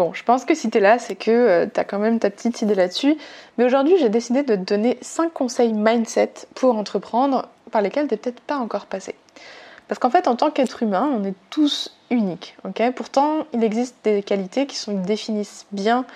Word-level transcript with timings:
Bon, 0.00 0.14
je 0.14 0.24
pense 0.24 0.46
que 0.46 0.54
si 0.54 0.70
tu 0.70 0.78
es 0.78 0.80
là, 0.80 0.98
c'est 0.98 1.14
que 1.14 1.30
euh, 1.30 1.66
tu 1.66 1.78
as 1.78 1.84
quand 1.84 1.98
même 1.98 2.18
ta 2.18 2.30
petite 2.30 2.62
idée 2.62 2.74
là-dessus. 2.74 3.18
Mais 3.58 3.66
aujourd'hui, 3.66 3.98
j'ai 3.98 4.08
décidé 4.08 4.42
de 4.42 4.56
te 4.56 4.60
donner 4.62 4.96
5 5.02 5.30
conseils 5.30 5.74
mindset 5.74 6.32
pour 6.54 6.74
entreprendre 6.78 7.50
par 7.70 7.82
lesquels 7.82 8.08
tu 8.08 8.14
n'es 8.14 8.16
peut-être 8.16 8.40
pas 8.40 8.56
encore 8.56 8.86
passé. 8.86 9.14
Parce 9.88 9.98
qu'en 9.98 10.08
fait, 10.08 10.26
en 10.26 10.36
tant 10.36 10.50
qu'être 10.50 10.82
humain, 10.82 11.06
on 11.14 11.22
est 11.22 11.34
tous 11.50 11.94
uniques. 12.08 12.56
Pourtant, 12.96 13.44
il 13.52 13.62
existe 13.62 13.94
des 14.02 14.22
qualités 14.22 14.64
qui 14.64 14.90
définissent 14.90 15.66
bien 15.70 16.06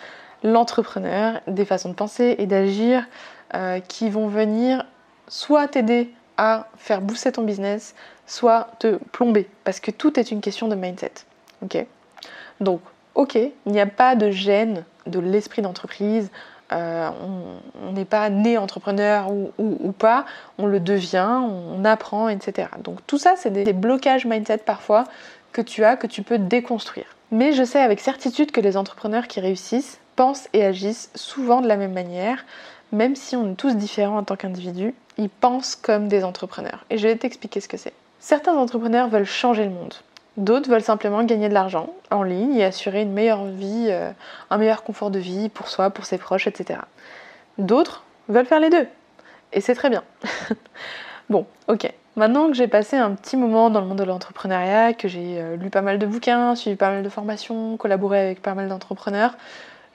l'entrepreneur, 0.43 1.43
des 1.47 1.67
façons 1.67 1.91
de 1.91 1.95
penser 1.95 2.37
et 2.39 2.47
d'agir 2.47 3.05
euh, 3.53 3.81
qui 3.81 4.09
vont 4.09 4.29
venir 4.29 4.87
soit 5.29 5.69
t'aider 5.69 6.11
à 6.39 6.69
faire 6.79 7.03
booster 7.03 7.33
ton 7.33 7.43
business, 7.43 7.95
soit 8.27 8.69
te 8.79 8.97
plomber. 9.13 9.47
Parce 9.65 9.79
que 9.79 9.91
tout 9.91 10.19
est 10.19 10.31
une 10.31 10.41
question 10.41 10.69
de 10.69 10.75
mindset. 10.75 11.13
Donc, 12.61 12.81
ok, 13.15 13.35
il 13.35 13.73
n'y 13.73 13.81
a 13.81 13.87
pas 13.87 14.17
de 14.17 14.31
gêne 14.31 14.85
de 15.07 15.19
l'esprit 15.19 15.63
d'entreprise. 15.63 16.31
Euh, 16.73 17.11
on 17.87 17.93
n'est 17.93 18.07
pas 18.07 18.31
né 18.31 18.57
entrepreneur 18.57 19.31
ou, 19.31 19.93
pas, 19.93 20.25
on 20.59 20.67
le 20.67 20.81
devient, 20.81 21.41
on, 21.43 21.85
apprend, 21.85 22.29
etc. 22.29 22.69
Donc 22.83 22.99
tout 23.07 23.19
ça, 23.19 23.35
c'est 23.37 23.51
des, 23.51 23.73
blocages 23.73 24.25
mindset 24.25 24.59
parfois 24.59 25.05
que 25.53 25.61
tu 25.61 25.85
as, 25.85 25.97
que 25.97 26.07
tu 26.07 26.23
peux 26.23 26.39
déconstruire. 26.39 27.05
Mais 27.31 27.53
je 27.53 27.65
sais 27.65 27.81
avec 27.81 28.01
certitude 28.01 28.51
que 28.51 28.61
les 28.61 28.77
entrepreneurs 28.77 29.29
qui 29.29 29.41
réussissent 29.41 29.99
pensent 30.17 30.49
et 30.53 30.65
agissent 30.65 31.11
souvent 31.15 31.61
de 31.61 31.69
la 31.69 31.77
même 31.77 31.93
manière, 31.93 32.45
même 32.93 33.15
si 33.15 33.37
on 33.37 33.53
est 33.53 33.57
tous 33.57 33.77
différents 33.77 34.19
en 34.19 34.25
tant 34.25 34.37
qu'individus, 34.37 34.95
ils 35.19 35.29
pensent 35.29 35.77
comme 35.77 36.09
des 36.09 36.25
entrepreneurs. 36.25 36.85
Et 36.91 36.99
je 36.99 37.07
vais 37.07 37.17
t'expliquer 37.17 37.61
ce 37.61 37.69
que 37.69 37.77
c'est. 37.77 37.93
Certains 38.21 38.57
entrepreneurs 38.57 39.09
veulent 39.09 39.27
changer 39.27 39.65
le 39.65 39.71
monde. 39.71 39.95
D'autres 40.37 40.69
veulent 40.69 40.83
simplement 40.83 41.23
gagner 41.23 41.49
de 41.49 41.55
l'argent 41.55 41.91
en 42.11 42.23
ligne 42.23 42.57
et 42.57 42.65
assurer 42.65 43.03
une 43.03 43.13
meilleure 43.13 43.45
vie, 43.45 43.87
euh, 43.89 44.11
un 44.51 44.59
meilleur 44.59 44.83
confort 44.83 45.11
de 45.11 45.19
vie 45.19 45.49
pour 45.49 45.69
soi, 45.69 45.91
pour 45.91 46.05
ses 46.05 46.19
proches, 46.19 46.47
etc. 46.47 46.81
D'autres 47.59 48.05
veulent 48.29 48.47
faire 48.47 48.61
les 48.61 48.71
deux. 48.71 48.87
Et 49.53 49.61
c'est 49.61 49.75
très 49.75 49.91
bien. 49.91 50.03
bon, 51.31 51.47
ok. 51.69 51.93
Maintenant 52.17 52.49
que 52.49 52.55
j'ai 52.55 52.69
passé 52.69 52.97
un 52.97 53.13
petit 53.13 53.37
moment 53.37 53.71
dans 53.71 53.81
le 53.81 53.87
monde 53.87 53.99
de 53.99 54.05
l'entrepreneuriat, 54.05 54.93
que 54.93 55.09
j'ai 55.09 55.41
euh, 55.41 55.57
lu 55.57 55.71
pas 55.71 55.83
mal 55.83 55.99
de 55.99 56.07
bouquins, 56.07 56.55
suivi 56.55 56.77
pas 56.77 56.91
mal 56.91 57.03
de 57.03 57.09
formations, 57.09 57.77
collaboré 57.77 58.21
avec 58.21 58.43
pas 58.43 58.55
mal 58.55 58.69
d'entrepreneurs, 58.69 59.37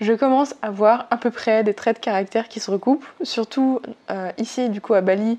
je 0.02 0.14
commence 0.14 0.56
à 0.62 0.72
voir 0.72 1.08
à 1.12 1.18
peu 1.18 1.32
près 1.32 1.64
des 1.64 1.74
traits 1.74 1.98
de 1.98 2.02
caractère 2.02 2.48
qui 2.48 2.60
se 2.60 2.72
recoupent, 2.72 3.06
surtout 3.22 3.82
euh, 4.10 4.32
ici 4.38 4.70
du 4.70 4.80
coup 4.80 4.94
à 4.94 5.02
Bali 5.02 5.38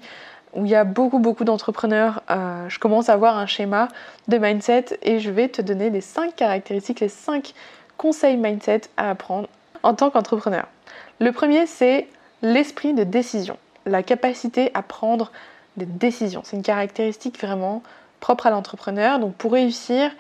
où 0.55 0.65
il 0.65 0.71
y 0.71 0.75
a 0.75 0.85
beaucoup 0.85 1.19
beaucoup 1.19 1.45
d'entrepreneurs, 1.45 2.23
euh, 2.31 2.69
je 2.69 2.79
commence 2.79 3.09
à 3.09 3.15
avoir 3.15 3.39
un 3.39 3.47
schéma 3.47 3.89
de 4.29 4.39
mindset 4.39 4.99
et 5.03 5.21
je 5.21 5.31
vais 5.31 5.49
te 5.49 5.63
donner 5.63 5.91
les 5.91 6.01
5 6.01 6.35
caractéristiques, 6.35 7.01
les 7.01 7.09
5 7.09 7.55
conseils 7.97 8.37
mindset 8.37 8.83
à 8.97 9.11
apprendre 9.11 9.49
en 9.83 9.95
tant 9.95 10.11
qu'entrepreneur. 10.11 10.67
Le 11.21 11.33
premier, 11.33 11.67
c'est 11.67 12.09
l'esprit 12.43 12.95
de 12.95 13.05
décision, 13.05 13.59
la 13.87 14.03
capacité 14.03 14.71
à 14.75 14.83
prendre 14.83 15.31
des 15.77 15.87
décisions. 15.87 16.43
C'est 16.45 16.57
une 16.57 16.63
caractéristique 16.63 17.41
vraiment 17.41 17.83
propre 18.21 18.47
à 18.47 18.51
l'entrepreneur. 18.51 19.19
Donc 19.19 19.35
pour 19.35 19.53
réussir, 19.53 20.11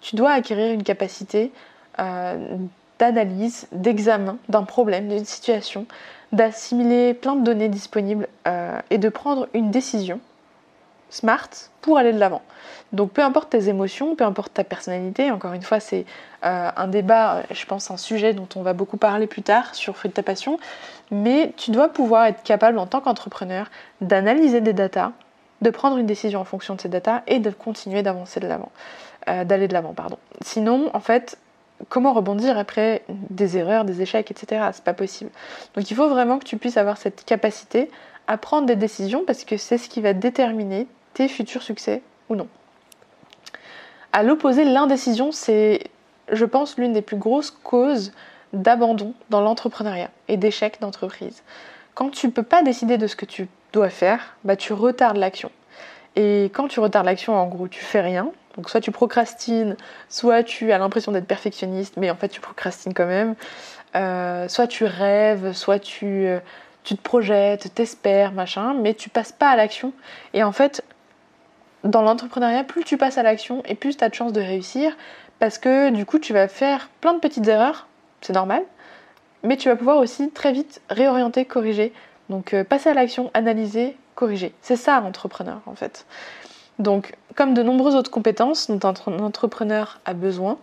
tu 0.00 0.16
dois 0.16 0.32
acquérir 0.32 0.72
une 0.72 0.82
capacité 0.82 1.52
euh, 1.98 2.56
d'analyse, 2.98 3.66
d'examen 3.72 4.38
d'un 4.48 4.62
problème, 4.62 5.08
d'une 5.08 5.24
situation, 5.24 5.86
d'assimiler 6.32 7.14
plein 7.14 7.36
de 7.36 7.44
données 7.44 7.68
disponibles 7.68 8.28
euh, 8.46 8.78
et 8.90 8.98
de 8.98 9.08
prendre 9.08 9.48
une 9.54 9.70
décision 9.70 10.20
smart 11.08 11.48
pour 11.80 11.98
aller 11.98 12.12
de 12.12 12.18
l'avant. 12.18 12.42
Donc 12.92 13.12
peu 13.12 13.22
importe 13.22 13.50
tes 13.50 13.68
émotions, 13.68 14.16
peu 14.16 14.24
importe 14.24 14.54
ta 14.54 14.64
personnalité, 14.64 15.30
encore 15.30 15.52
une 15.52 15.62
fois 15.62 15.80
c'est 15.80 16.04
euh, 16.44 16.70
un 16.76 16.88
débat, 16.88 17.42
je 17.50 17.64
pense 17.66 17.90
un 17.90 17.96
sujet 17.96 18.34
dont 18.34 18.48
on 18.56 18.62
va 18.62 18.72
beaucoup 18.72 18.96
parler 18.96 19.26
plus 19.26 19.42
tard 19.42 19.74
sur 19.74 19.96
Fruit 19.96 20.08
de 20.10 20.14
ta 20.14 20.22
passion, 20.22 20.58
mais 21.10 21.52
tu 21.56 21.70
dois 21.70 21.88
pouvoir 21.88 22.26
être 22.26 22.42
capable 22.42 22.78
en 22.78 22.86
tant 22.86 23.00
qu'entrepreneur 23.00 23.70
d'analyser 24.00 24.60
des 24.60 24.72
datas, 24.72 25.12
de 25.62 25.70
prendre 25.70 25.96
une 25.98 26.06
décision 26.06 26.40
en 26.40 26.44
fonction 26.44 26.74
de 26.74 26.80
ces 26.80 26.88
datas 26.88 27.22
et 27.26 27.38
de 27.38 27.50
continuer 27.50 28.02
d'avancer 28.02 28.40
de 28.40 28.46
l'avant, 28.46 28.70
euh, 29.28 29.44
d'aller 29.44 29.68
de 29.68 29.72
l'avant, 29.72 29.94
pardon. 29.94 30.18
Sinon, 30.42 30.90
en 30.92 31.00
fait, 31.00 31.38
comment 31.88 32.12
rebondir 32.12 32.58
après 32.58 33.02
des 33.08 33.56
erreurs, 33.56 33.84
des 33.84 34.02
échecs, 34.02 34.30
etc. 34.30 34.68
C'est 34.72 34.84
pas 34.84 34.94
possible. 34.94 35.30
Donc 35.74 35.90
il 35.90 35.94
faut 35.94 36.08
vraiment 36.08 36.38
que 36.38 36.44
tu 36.44 36.56
puisses 36.56 36.76
avoir 36.76 36.96
cette 36.96 37.24
capacité 37.24 37.90
à 38.26 38.38
prendre 38.38 38.66
des 38.66 38.76
décisions 38.76 39.24
parce 39.26 39.44
que 39.44 39.56
c'est 39.56 39.78
ce 39.78 39.88
qui 39.88 40.00
va 40.00 40.12
déterminer 40.12 40.86
tes 41.14 41.28
futurs 41.28 41.62
succès 41.62 42.02
ou 42.28 42.36
non. 42.36 42.48
À 44.12 44.22
l'opposé, 44.22 44.64
l'indécision, 44.64 45.30
c'est, 45.32 45.84
je 46.32 46.44
pense, 46.44 46.78
l'une 46.78 46.92
des 46.92 47.02
plus 47.02 47.16
grosses 47.16 47.50
causes 47.50 48.12
d'abandon 48.52 49.14
dans 49.30 49.40
l'entrepreneuriat 49.40 50.10
et 50.28 50.36
d'échec 50.36 50.80
d'entreprise. 50.80 51.42
Quand 51.94 52.10
tu 52.10 52.26
ne 52.26 52.32
peux 52.32 52.42
pas 52.42 52.62
décider 52.62 52.98
de 52.98 53.06
ce 53.06 53.16
que 53.16 53.26
tu 53.26 53.48
dois 53.72 53.90
faire, 53.90 54.36
bah 54.44 54.56
tu 54.56 54.72
retardes 54.72 55.18
l'action. 55.18 55.50
Et 56.14 56.50
quand 56.54 56.68
tu 56.68 56.80
retardes 56.80 57.06
l'action, 57.06 57.34
en 57.34 57.46
gros, 57.46 57.68
tu 57.68 57.80
fais 57.80 58.00
rien, 58.00 58.30
donc 58.56 58.70
soit 58.70 58.80
tu 58.80 58.90
procrastines, 58.90 59.76
soit 60.08 60.42
tu 60.42 60.72
as 60.72 60.78
l'impression 60.78 61.12
d'être 61.12 61.26
perfectionniste, 61.26 61.96
mais 61.96 62.10
en 62.10 62.16
fait 62.16 62.28
tu 62.28 62.40
procrastines 62.40 62.94
quand 62.94 63.06
même. 63.06 63.34
Euh, 63.94 64.48
soit 64.48 64.66
tu 64.66 64.84
rêves, 64.84 65.52
soit 65.52 65.78
tu, 65.78 66.26
euh, 66.26 66.38
tu 66.84 66.96
te 66.96 67.02
projettes, 67.02 67.72
t'espères, 67.74 68.32
machin, 68.32 68.74
mais 68.74 68.94
tu 68.94 69.08
passes 69.08 69.32
pas 69.32 69.50
à 69.50 69.56
l'action. 69.56 69.92
Et 70.34 70.42
en 70.42 70.52
fait, 70.52 70.84
dans 71.84 72.02
l'entrepreneuriat, 72.02 72.64
plus 72.64 72.84
tu 72.84 72.96
passes 72.96 73.18
à 73.18 73.22
l'action 73.22 73.62
et 73.64 73.74
plus 73.74 73.96
tu 73.96 74.04
as 74.04 74.08
de 74.08 74.14
chances 74.14 74.32
de 74.32 74.40
réussir, 74.40 74.96
parce 75.38 75.58
que 75.58 75.90
du 75.90 76.06
coup 76.06 76.18
tu 76.18 76.32
vas 76.32 76.48
faire 76.48 76.88
plein 77.00 77.14
de 77.14 77.20
petites 77.20 77.46
erreurs, 77.46 77.86
c'est 78.20 78.32
normal, 78.32 78.62
mais 79.42 79.56
tu 79.56 79.68
vas 79.68 79.76
pouvoir 79.76 79.98
aussi 79.98 80.30
très 80.30 80.52
vite 80.52 80.80
réorienter, 80.90 81.44
corriger. 81.44 81.92
Donc 82.28 82.54
euh, 82.54 82.64
passer 82.64 82.88
à 82.88 82.94
l'action, 82.94 83.30
analyser, 83.34 83.96
corriger. 84.14 84.52
C'est 84.62 84.76
ça 84.76 85.00
l'entrepreneur 85.00 85.60
en 85.66 85.74
fait. 85.74 86.06
Donc, 86.78 87.14
comme 87.34 87.54
de 87.54 87.62
nombreuses 87.62 87.94
autres 87.94 88.10
compétences 88.10 88.70
dont 88.70 88.94
un 89.06 89.18
entrepreneur 89.20 90.00
a 90.04 90.14
besoin, 90.14 90.58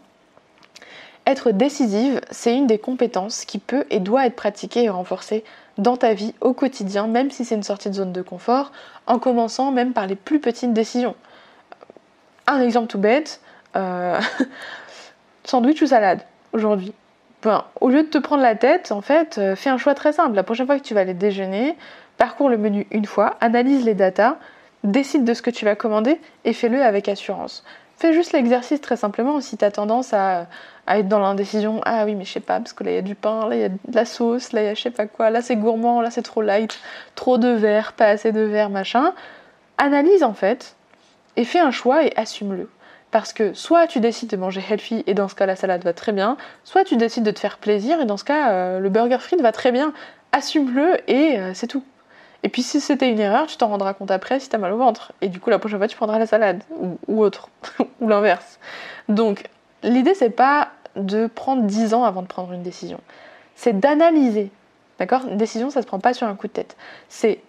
être 1.26 1.52
décisive, 1.52 2.20
c'est 2.32 2.56
une 2.56 2.68
des 2.68 2.78
compétences 2.78 3.46
qui 3.46 3.58
peut 3.58 3.86
et 3.90 4.00
doit 4.00 4.26
être 4.26 4.36
pratiquée 4.36 4.84
et 4.84 4.90
renforcée 4.90 5.44
dans 5.78 5.96
ta 5.96 6.14
vie 6.14 6.34
au 6.42 6.54
quotidien, 6.54 7.08
même 7.08 7.32
si 7.32 7.46
c'est 7.46 7.56
une 7.56 7.64
sortie 7.64 7.90
de 7.90 7.96
zone 7.96 8.12
de 8.12 8.22
confort, 8.22 8.72
en 9.08 9.20
commençant 9.20 9.72
même 9.72 9.94
par 9.94 10.06
les 10.06 10.16
plus 10.16 10.40
petites 10.40 10.74
décisions. 10.74 11.16
Un 12.46 12.62
exemple 12.62 12.88
tout 12.88 12.98
bête, 12.98 13.40
euh, 13.76 14.20
sandwich 15.46 15.82
ou 15.82 15.88
salade 15.88 16.22
aujourd'hui. 16.52 16.94
au 17.80 17.90
lieu 17.90 18.04
de 18.04 18.08
te 18.10 18.18
prendre 18.18 18.44
la 18.44 18.56
tête, 18.56 18.92
en 18.92 19.02
fait, 19.02 19.38
euh, 19.38 19.56
fais 19.56 19.70
un 19.70 19.78
choix 19.78 19.96
très 19.96 20.14
simple. 20.14 20.36
La 20.36 20.44
prochaine 20.44 20.66
fois 20.66 20.78
que 20.78 20.84
tu 20.84 20.94
vas 20.94 21.02
aller 21.02 21.14
déjeuner, 21.14 21.76
parcours 22.18 22.50
le 22.50 22.58
menu 22.58 22.86
une 22.92 23.06
fois, 23.06 23.38
analyse 23.40 23.86
les 23.86 23.94
datas, 23.94 24.38
décide 24.84 25.24
de 25.24 25.34
ce 25.34 25.42
que 25.42 25.50
tu 25.50 25.66
vas 25.66 25.76
commander 25.76 26.20
et 26.46 26.54
fais-le 26.54 26.82
avec 26.82 27.08
assurance. 27.08 27.64
Fais 27.98 28.14
juste 28.14 28.34
l'exercice 28.34 28.82
très 28.82 28.98
simplement 28.98 29.40
si 29.40 29.58
tu 29.58 29.64
as 29.64 29.72
tendance 29.72 30.14
à, 30.14 30.48
être 30.88 31.08
dans 31.08 31.20
l'indécision. 31.20 31.80
Ah 31.86 32.04
oui, 32.06 32.16
mais 32.16 32.26
je 32.26 32.34
sais 32.34 32.40
pas, 32.40 32.60
parce 32.60 32.74
que 32.74 32.84
là 32.84 32.92
il 32.92 32.96
y 32.96 32.98
a 32.98 33.02
du 33.02 33.16
pain, 33.16 33.48
là 33.48 33.56
il 33.56 33.62
y 33.62 33.64
a 33.64 33.70
de 33.70 33.78
la 33.94 34.06
sauce, 34.06 34.52
là 34.52 34.62
il 34.62 34.66
y 34.66 34.70
a 34.70 34.74
je 34.74 34.82
sais 34.82 34.92
pas 34.92 35.08
quoi, 35.08 35.30
là 35.30 35.42
c'est 35.42 35.56
gourmand, 35.56 36.02
là 36.02 36.12
c'est 36.12 36.22
trop 36.22 36.42
light, 36.42 36.80
trop 37.16 37.38
de 37.38 37.48
verre, 37.48 37.94
pas 37.94 38.08
assez 38.08 38.32
de 38.32 38.42
verre, 38.42 38.70
machin. 38.70 39.14
Analyse 39.78 40.24
en 40.24 40.34
fait 40.34 40.76
et 41.38 41.46
fais 41.46 41.60
un 41.60 41.72
choix 41.72 42.04
et 42.04 42.14
assume-le. 42.16 42.70
Parce 43.12 43.32
que 43.32 43.54
soit 43.54 43.88
tu 43.88 44.00
décides 44.00 44.30
de 44.30 44.38
manger 44.38 44.62
healthy 44.68 45.04
et 45.08 45.14
dans 45.14 45.28
ce 45.28 45.36
cas 45.36 45.46
la 45.46 45.56
salade 45.56 45.84
va 45.84 45.94
très 45.94 46.12
bien, 46.12 46.36
soit 46.64 46.84
tu 46.84 46.98
décides 46.98 47.24
de 47.24 47.32
te 47.32 47.40
faire 47.40 47.58
plaisir 47.58 48.02
et 48.02 48.06
dans 48.06 48.18
ce 48.18 48.24
cas 48.24 48.52
euh, 48.52 48.80
le 48.80 48.90
burger 48.90 49.20
frites 49.20 49.42
va 49.42 49.52
très 49.52 49.72
bien. 49.72 49.94
Assume-le 50.32 50.98
et 51.10 51.38
euh, 51.38 51.54
c'est 51.54 51.68
tout. 51.68 51.84
Et 52.44 52.50
puis 52.50 52.62
si 52.62 52.82
c'était 52.82 53.10
une 53.10 53.20
erreur, 53.20 53.48
tu 53.48 53.58
t'en 53.58 53.70
rendras 53.70 53.94
compte 53.94 54.12
après 54.12 54.40
si 54.40 54.50
t'as 54.50 54.58
mal 54.58 54.74
au 54.74 54.78
ventre. 54.78 55.14
Et 55.22 55.30
du 55.30 55.40
coup 55.40 55.50
la 55.50 55.60
prochaine 55.60 55.80
fois 55.80 55.88
tu 55.88 55.96
prendras 55.96 56.20
la 56.20 56.28
salade 56.28 56.62
ou, 57.08 57.24
autre, 57.24 57.50
ou 58.02 58.08
l'inverse. 58.08 58.60
Donc 59.10 59.46
l'idée 59.82 60.14
c'est 60.14 60.30
pas 60.30 60.70
de 60.96 61.28
prendre 61.28 61.64
10 61.64 61.94
ans 61.94 62.04
avant 62.04 62.22
de 62.22 62.28
prendre 62.28 62.52
une 62.52 62.64
décision. 62.64 63.00
C'est 63.56 63.80
d'analyser. 63.80 64.52
D'accord? 65.00 65.22
Une 65.30 65.38
décision 65.38 65.70
ça 65.70 65.82
se 65.82 65.88
prend 65.88 66.00
pas 66.00 66.14
sur 66.14 66.28
un 66.28 66.36
coup 66.36 66.48
de 66.48 66.54
tête. 66.54 66.76
C'est 67.08 67.40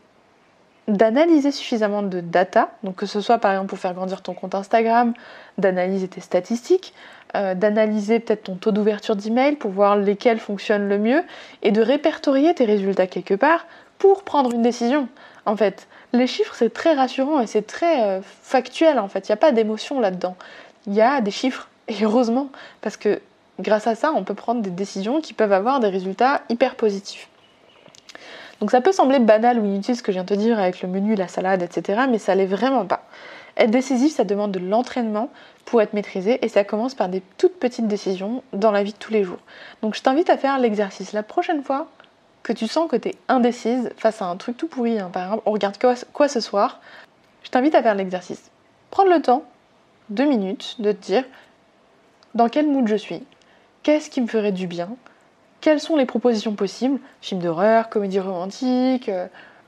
d'analyser 0.86 1.50
suffisamment 1.50 2.02
de 2.02 2.20
data, 2.20 2.70
donc 2.82 2.96
que 2.96 3.06
ce 3.06 3.20
soit 3.20 3.38
par 3.38 3.52
exemple 3.52 3.68
pour 3.68 3.78
faire 3.78 3.94
grandir 3.94 4.22
ton 4.22 4.34
compte 4.34 4.54
Instagram, 4.54 5.14
d'analyser 5.56 6.08
tes 6.08 6.20
statistiques, 6.20 6.92
euh, 7.36 7.54
d'analyser 7.54 8.20
peut-être 8.20 8.44
ton 8.44 8.56
taux 8.56 8.70
d'ouverture 8.70 9.16
d'email 9.16 9.56
pour 9.56 9.70
voir 9.70 9.96
lesquels 9.96 10.38
fonctionnent 10.38 10.88
le 10.88 10.98
mieux, 10.98 11.22
et 11.62 11.70
de 11.70 11.80
répertorier 11.80 12.54
tes 12.54 12.66
résultats 12.66 13.06
quelque 13.06 13.34
part 13.34 13.66
pour 14.04 14.22
prendre 14.22 14.52
une 14.52 14.60
décision. 14.60 15.08
En 15.46 15.56
fait, 15.56 15.88
les 16.12 16.26
chiffres 16.26 16.54
c'est 16.54 16.68
très 16.68 16.92
rassurant 16.92 17.40
et 17.40 17.46
c'est 17.46 17.66
très 17.66 18.02
euh, 18.02 18.20
factuel 18.42 18.98
en 18.98 19.08
fait, 19.08 19.26
il 19.26 19.32
n'y 19.32 19.32
a 19.32 19.38
pas 19.38 19.50
d'émotion 19.50 19.98
là-dedans. 19.98 20.36
Il 20.86 20.92
y 20.92 21.00
a 21.00 21.22
des 21.22 21.30
chiffres, 21.30 21.70
et 21.88 22.04
heureusement, 22.04 22.50
parce 22.82 22.98
que 22.98 23.22
grâce 23.60 23.86
à 23.86 23.94
ça 23.94 24.12
on 24.14 24.22
peut 24.22 24.34
prendre 24.34 24.60
des 24.60 24.68
décisions 24.68 25.22
qui 25.22 25.32
peuvent 25.32 25.54
avoir 25.54 25.80
des 25.80 25.88
résultats 25.88 26.42
hyper 26.50 26.74
positifs. 26.74 27.30
Donc 28.60 28.70
ça 28.72 28.82
peut 28.82 28.92
sembler 28.92 29.20
banal 29.20 29.58
ou 29.58 29.64
inutile 29.64 29.96
ce 29.96 30.02
que 30.02 30.12
je 30.12 30.16
viens 30.16 30.24
de 30.24 30.28
te 30.28 30.34
dire 30.34 30.58
avec 30.58 30.82
le 30.82 30.88
menu, 30.90 31.14
la 31.14 31.26
salade, 31.26 31.62
etc. 31.62 32.02
Mais 32.06 32.18
ça 32.18 32.34
l'est 32.34 32.44
vraiment 32.44 32.84
pas. 32.84 33.04
Être 33.56 33.70
décisif, 33.70 34.12
ça 34.16 34.24
demande 34.24 34.52
de 34.52 34.58
l'entraînement 34.58 35.30
pour 35.64 35.80
être 35.80 35.94
maîtrisé 35.94 36.44
et 36.44 36.48
ça 36.48 36.62
commence 36.62 36.94
par 36.94 37.08
des 37.08 37.22
toutes 37.38 37.58
petites 37.58 37.88
décisions 37.88 38.42
dans 38.52 38.70
la 38.70 38.82
vie 38.82 38.92
de 38.92 38.98
tous 38.98 39.14
les 39.14 39.24
jours. 39.24 39.40
Donc 39.80 39.94
je 39.94 40.02
t'invite 40.02 40.28
à 40.28 40.36
faire 40.36 40.58
l'exercice. 40.58 41.14
La 41.14 41.22
prochaine 41.22 41.62
fois 41.62 41.86
que 42.44 42.52
tu 42.52 42.68
sens 42.68 42.88
que 42.88 42.94
tu 42.94 43.08
es 43.08 43.14
indécise 43.28 43.90
face 43.96 44.22
à 44.22 44.26
un 44.26 44.36
truc 44.36 44.56
tout 44.56 44.68
pourri, 44.68 45.00
hein, 45.00 45.10
par 45.12 45.24
exemple, 45.24 45.42
on 45.46 45.50
regarde 45.50 45.76
quoi, 46.12 46.28
ce 46.28 46.40
soir, 46.40 46.80
je 47.42 47.50
t'invite 47.50 47.74
à 47.74 47.82
faire 47.82 47.96
l'exercice. 47.96 48.50
Prendre 48.90 49.10
le 49.10 49.20
temps, 49.20 49.42
deux 50.10 50.26
minutes, 50.26 50.76
de 50.78 50.92
te 50.92 51.04
dire 51.04 51.24
dans 52.34 52.48
quel 52.48 52.68
mood 52.68 52.86
je 52.86 52.96
suis, 52.96 53.24
qu'est-ce 53.82 54.10
qui 54.10 54.20
me 54.20 54.26
ferait 54.26 54.52
du 54.52 54.66
bien, 54.66 54.90
quelles 55.62 55.80
sont 55.80 55.96
les 55.96 56.04
propositions 56.04 56.54
possibles? 56.54 57.00
Film 57.22 57.40
d'horreur, 57.40 57.88
comédie 57.88 58.20
romantique, 58.20 59.08
euh, 59.08 59.26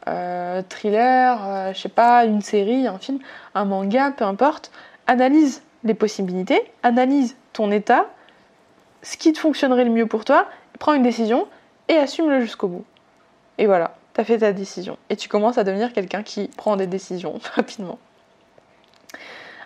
euh, 0.09 0.61
thriller, 0.69 1.39
euh, 1.43 1.73
je 1.73 1.81
sais 1.81 1.89
pas, 1.89 2.27
une 2.27 2.43
série, 2.43 2.87
un 2.87 2.99
film, 2.99 3.19
un 3.55 3.65
manga, 3.65 4.11
peu 4.11 4.25
importe. 4.25 4.71
Analyse 5.07 5.63
les 5.85 5.95
possibilités, 5.95 6.61
analyse 6.83 7.35
ton 7.55 7.71
état, 7.71 8.05
ce 9.01 9.17
qui 9.17 9.33
te 9.33 9.39
fonctionnerait 9.39 9.85
le 9.85 9.91
mieux 9.91 10.07
pour 10.07 10.27
toi, 10.27 10.47
prends 10.79 10.93
une 10.93 11.03
décision 11.03 11.47
et 11.89 11.97
assume-le 11.97 12.41
jusqu'au 12.41 12.69
bout. 12.69 12.85
Et 13.59 13.67
voilà, 13.67 13.97
tu 14.15 14.21
as 14.21 14.25
fait 14.25 14.39
ta 14.39 14.53
décision. 14.53 14.99
Et 15.11 15.17
tu 15.17 15.29
commences 15.29 15.59
à 15.59 15.65
devenir 15.65 15.93
quelqu'un 15.93 16.23
qui 16.23 16.49
prend 16.49 16.77
des 16.77 16.87
décisions 16.87 17.39
rapidement. 17.55 17.99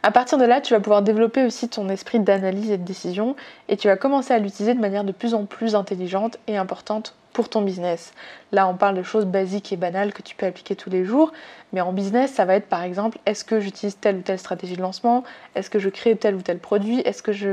À 0.03 0.11
partir 0.11 0.39
de 0.39 0.45
là, 0.45 0.63
tu 0.63 0.73
vas 0.73 0.81
pouvoir 0.81 1.03
développer 1.03 1.45
aussi 1.45 1.69
ton 1.69 1.91
esprit 1.91 2.21
d'analyse 2.21 2.71
et 2.71 2.79
de 2.79 2.85
décision 2.85 3.37
et 3.69 3.77
tu 3.77 3.89
vas 3.89 3.97
commencer 3.97 4.33
à 4.33 4.39
l'utiliser 4.39 4.73
de 4.73 4.81
manière 4.81 5.05
de 5.05 5.13
plus 5.13 5.35
en 5.35 5.45
plus 5.45 5.75
intelligente 5.75 6.39
et 6.47 6.57
importante 6.57 7.15
pour 7.35 7.51
ton 7.51 7.61
business. 7.61 8.15
Là, 8.51 8.67
on 8.67 8.75
parle 8.75 8.97
de 8.97 9.03
choses 9.03 9.27
basiques 9.27 9.73
et 9.73 9.77
banales 9.77 10.15
que 10.15 10.23
tu 10.23 10.35
peux 10.35 10.47
appliquer 10.47 10.75
tous 10.75 10.89
les 10.89 11.05
jours, 11.05 11.33
mais 11.73 11.83
en 11.83 11.93
business, 11.93 12.33
ça 12.33 12.47
va 12.47 12.55
être 12.55 12.67
par 12.67 12.83
exemple, 12.83 13.19
est-ce 13.27 13.45
que 13.45 13.61
j'utilise 13.61 13.99
telle 13.99 14.17
ou 14.17 14.23
telle 14.23 14.39
stratégie 14.39 14.75
de 14.75 14.83
lancement? 14.83 15.23
Est-ce 15.55 15.69
que 15.69 15.79
je 15.79 15.91
crée 15.91 16.17
tel 16.17 16.35
ou 16.35 16.43
tel 16.43 16.59
produit? 16.59 17.01
Est-ce 17.01 17.23
que 17.23 17.33
je 17.33 17.51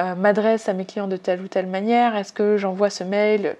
euh, 0.00 0.14
m'adresse 0.14 0.68
à 0.68 0.74
mes 0.74 0.84
clients 0.84 1.08
de 1.08 1.16
telle 1.16 1.40
ou 1.40 1.48
telle 1.48 1.66
manière? 1.66 2.16
Est-ce 2.16 2.32
que 2.32 2.56
j'envoie 2.56 2.90
ce 2.90 3.02
mail 3.02 3.56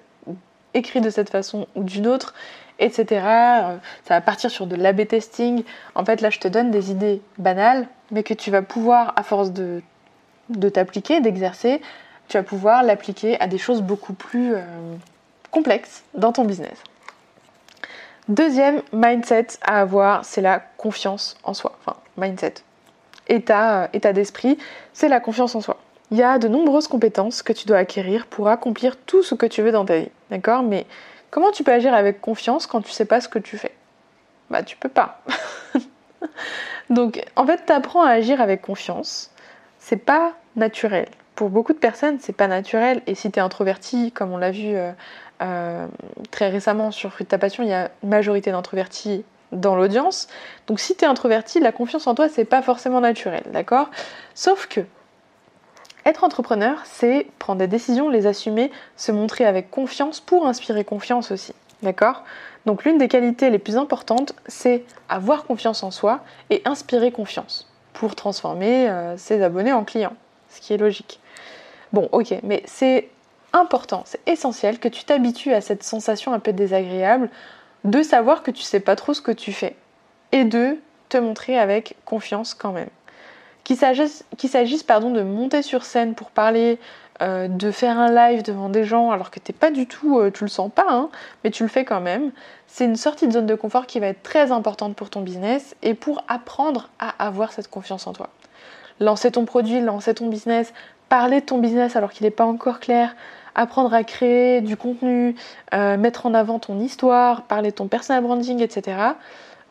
écrit 0.74 1.00
de 1.00 1.10
cette 1.10 1.30
façon 1.30 1.66
ou 1.74 1.84
d'une 1.84 2.06
autre 2.06 2.34
etc. 2.78 3.06
Euh, 3.10 3.76
ça 4.04 4.14
va 4.14 4.20
partir 4.20 4.50
sur 4.50 4.66
de 4.66 4.76
l'AB 4.76 5.06
testing. 5.06 5.64
En 5.94 6.04
fait, 6.04 6.20
là, 6.20 6.30
je 6.30 6.38
te 6.38 6.48
donne 6.48 6.70
des 6.70 6.90
idées 6.90 7.20
banales, 7.38 7.86
mais 8.10 8.22
que 8.22 8.34
tu 8.34 8.50
vas 8.50 8.62
pouvoir, 8.62 9.12
à 9.16 9.22
force 9.22 9.52
de, 9.52 9.82
t'appliquer, 10.68 11.20
d'exercer, 11.20 11.80
tu 12.28 12.36
vas 12.36 12.42
pouvoir 12.42 12.82
l'appliquer 12.82 13.40
à 13.40 13.46
des 13.46 13.58
choses 13.58 13.82
beaucoup 13.82 14.12
plus 14.12 14.54
euh, 14.54 14.60
complexes 15.50 16.04
dans 16.14 16.32
ton 16.32 16.44
business. 16.44 16.82
Deuxième 18.28 18.82
mindset 18.92 19.46
à 19.62 19.80
avoir, 19.80 20.24
c'est 20.24 20.42
la 20.42 20.60
confiance 20.76 21.36
en 21.44 21.54
soi. 21.54 21.78
Enfin, 21.80 21.96
mindset. 22.18 22.54
État, 23.28 23.82
euh, 23.82 23.86
état 23.94 24.12
d'esprit, 24.12 24.58
c'est 24.92 25.08
la 25.08 25.20
confiance 25.20 25.54
en 25.54 25.60
soi. 25.60 25.78
Il 26.10 26.16
y 26.16 26.22
a 26.22 26.38
de 26.38 26.48
nombreuses 26.48 26.88
compétences 26.88 27.42
que 27.42 27.52
tu 27.52 27.66
dois 27.66 27.78
acquérir 27.78 28.26
pour 28.26 28.48
accomplir 28.48 28.96
tout 28.96 29.22
ce 29.22 29.34
que 29.34 29.46
tu 29.46 29.62
veux 29.62 29.72
dans 29.72 29.84
ta 29.84 29.98
vie. 29.98 30.08
D'accord? 30.30 30.62
Mais 30.62 30.86
Comment 31.30 31.50
tu 31.50 31.62
peux 31.62 31.72
agir 31.72 31.92
avec 31.92 32.20
confiance 32.20 32.66
quand 32.66 32.80
tu 32.80 32.90
sais 32.90 33.04
pas 33.04 33.20
ce 33.20 33.28
que 33.28 33.38
tu 33.38 33.58
fais? 33.58 33.72
Bah 34.50 34.62
tu 34.62 34.76
peux 34.76 34.88
pas. 34.88 35.20
Donc 36.90 37.22
en 37.36 37.46
fait, 37.46 37.64
tu 37.66 37.72
apprends 37.72 38.02
à 38.02 38.10
agir 38.10 38.40
avec 38.40 38.62
confiance. 38.62 39.30
C'est 39.78 39.98
pas 39.98 40.32
naturel. 40.56 41.08
Pour 41.34 41.50
beaucoup 41.50 41.74
de 41.74 41.78
personnes, 41.78 42.18
c'est 42.18 42.32
pas 42.32 42.48
naturel. 42.48 43.02
Et 43.06 43.14
si 43.14 43.30
tu 43.30 43.38
es 43.38 43.42
introverti, 43.42 44.10
comme 44.10 44.32
on 44.32 44.38
l'a 44.38 44.50
vu 44.50 44.74
euh, 44.74 44.90
euh, 45.42 45.86
très 46.30 46.48
récemment 46.48 46.90
sur 46.90 47.12
Fruit 47.12 47.24
de 47.24 47.28
ta 47.28 47.38
passion, 47.38 47.62
il 47.62 47.68
y 47.68 47.74
a 47.74 47.90
une 48.02 48.08
majorité 48.08 48.50
d'introvertis 48.50 49.24
dans 49.52 49.76
l'audience. 49.76 50.28
Donc 50.66 50.80
si 50.80 50.96
tu 50.96 51.04
es 51.04 51.08
introverti, 51.08 51.60
la 51.60 51.72
confiance 51.72 52.06
en 52.06 52.14
toi, 52.14 52.28
c'est 52.30 52.46
pas 52.46 52.62
forcément 52.62 53.00
naturel, 53.00 53.42
d'accord? 53.52 53.90
Sauf 54.34 54.66
que 54.66 54.80
être 56.08 56.24
entrepreneur, 56.24 56.80
c'est 56.84 57.26
prendre 57.38 57.58
des 57.58 57.66
décisions, 57.66 58.08
les 58.08 58.26
assumer, 58.26 58.70
se 58.96 59.12
montrer 59.12 59.44
avec 59.44 59.70
confiance 59.70 60.20
pour 60.20 60.46
inspirer 60.46 60.84
confiance 60.84 61.30
aussi. 61.30 61.54
D'accord? 61.82 62.24
Donc 62.66 62.84
l'une 62.84 62.98
des 62.98 63.08
qualités 63.08 63.50
les 63.50 63.58
plus 63.58 63.76
importantes, 63.76 64.34
c'est 64.46 64.84
avoir 65.08 65.44
confiance 65.44 65.82
en 65.82 65.90
soi 65.90 66.20
et 66.50 66.62
inspirer 66.64 67.12
confiance 67.12 67.70
pour 67.92 68.14
transformer 68.14 68.88
euh, 68.88 69.16
ses 69.16 69.42
abonnés 69.42 69.72
en 69.72 69.84
clients, 69.84 70.16
ce 70.50 70.60
qui 70.60 70.72
est 70.72 70.76
logique. 70.76 71.20
Bon, 71.92 72.08
ok, 72.12 72.34
mais 72.42 72.62
c'est 72.66 73.08
important, 73.52 74.02
c'est 74.04 74.20
essentiel 74.26 74.78
que 74.78 74.88
tu 74.88 75.04
t'habitues 75.04 75.52
à 75.52 75.60
cette 75.60 75.82
sensation 75.82 76.32
un 76.32 76.38
peu 76.38 76.52
désagréable 76.52 77.30
de 77.84 78.02
savoir 78.02 78.42
que 78.42 78.50
tu 78.50 78.62
sais 78.62 78.80
pas 78.80 78.96
trop 78.96 79.14
ce 79.14 79.22
que 79.22 79.32
tu 79.32 79.52
fais 79.52 79.76
et 80.32 80.44
de 80.44 80.76
te 81.08 81.16
montrer 81.16 81.58
avec 81.58 81.96
confiance 82.04 82.54
quand 82.54 82.72
même. 82.72 82.90
Qu'il 83.68 83.76
s'agisse 84.48 84.82
pardon, 84.82 85.10
de 85.10 85.20
monter 85.20 85.60
sur 85.60 85.84
scène 85.84 86.14
pour 86.14 86.30
parler, 86.30 86.78
euh, 87.20 87.48
de 87.48 87.70
faire 87.70 87.98
un 87.98 88.10
live 88.10 88.42
devant 88.42 88.70
des 88.70 88.84
gens 88.84 89.10
alors 89.10 89.30
que 89.30 89.38
t'es 89.40 89.52
pas 89.52 89.70
du 89.70 89.86
tout, 89.86 90.18
euh, 90.18 90.30
tu 90.30 90.42
le 90.42 90.48
sens 90.48 90.70
pas, 90.74 90.86
hein, 90.88 91.10
mais 91.44 91.50
tu 91.50 91.64
le 91.64 91.68
fais 91.68 91.84
quand 91.84 92.00
même. 92.00 92.30
C'est 92.66 92.86
une 92.86 92.96
sortie 92.96 93.26
de 93.26 93.32
zone 93.32 93.44
de 93.44 93.54
confort 93.54 93.86
qui 93.86 94.00
va 94.00 94.06
être 94.06 94.22
très 94.22 94.52
importante 94.52 94.96
pour 94.96 95.10
ton 95.10 95.20
business 95.20 95.76
et 95.82 95.92
pour 95.92 96.24
apprendre 96.28 96.88
à 96.98 97.10
avoir 97.22 97.52
cette 97.52 97.68
confiance 97.68 98.06
en 98.06 98.14
toi. 98.14 98.30
Lancer 99.00 99.32
ton 99.32 99.44
produit, 99.44 99.82
lancer 99.82 100.14
ton 100.14 100.28
business, 100.28 100.72
parler 101.10 101.40
de 101.42 101.46
ton 101.46 101.58
business 101.58 101.94
alors 101.94 102.12
qu'il 102.12 102.24
n'est 102.24 102.30
pas 102.30 102.46
encore 102.46 102.80
clair, 102.80 103.14
apprendre 103.54 103.92
à 103.92 104.02
créer 104.02 104.62
du 104.62 104.78
contenu, 104.78 105.36
euh, 105.74 105.98
mettre 105.98 106.24
en 106.24 106.32
avant 106.32 106.58
ton 106.58 106.80
histoire, 106.80 107.42
parler 107.42 107.68
de 107.68 107.76
ton 107.76 107.86
personal 107.86 108.22
branding, 108.22 108.62
etc. 108.62 108.96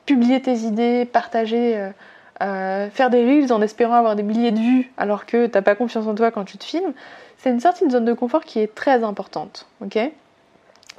Publier 0.05 0.39
tes 0.39 0.57
idées, 0.59 1.05
partager 1.05 1.89
euh, 2.41 2.89
faire 2.89 3.09
des 3.09 3.25
reels 3.25 3.51
en 3.51 3.61
espérant 3.61 3.95
avoir 3.95 4.15
des 4.15 4.23
milliers 4.23 4.51
de 4.51 4.59
vues 4.59 4.91
alors 4.97 5.25
que 5.25 5.47
t'as 5.47 5.61
pas 5.61 5.75
confiance 5.75 6.05
en 6.07 6.15
toi 6.15 6.31
quand 6.31 6.45
tu 6.45 6.57
te 6.57 6.63
filmes, 6.63 6.93
c'est 7.37 7.49
une 7.49 7.59
sortie 7.59 7.85
de 7.85 7.91
zone 7.91 8.05
de 8.05 8.13
confort 8.13 8.43
qui 8.43 8.59
est 8.59 8.73
très 8.73 9.03
importante, 9.03 9.67
ok? 9.81 9.99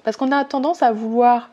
Parce 0.04 0.16
qu'on 0.16 0.32
a 0.32 0.44
tendance 0.44 0.82
à 0.82 0.92
vouloir, 0.92 1.50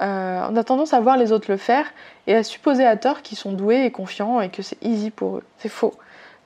euh, 0.00 0.46
on 0.48 0.56
a 0.56 0.64
tendance 0.64 0.94
à 0.94 1.00
voir 1.00 1.16
les 1.16 1.32
autres 1.32 1.50
le 1.50 1.56
faire 1.56 1.86
et 2.26 2.34
à 2.34 2.42
supposer 2.42 2.84
à 2.84 2.96
tort 2.96 3.22
qu'ils 3.22 3.38
sont 3.38 3.52
doués 3.52 3.84
et 3.84 3.90
confiants 3.90 4.40
et 4.40 4.48
que 4.48 4.62
c'est 4.62 4.82
easy 4.82 5.10
pour 5.10 5.38
eux. 5.38 5.44
C'est 5.58 5.68
faux. 5.68 5.94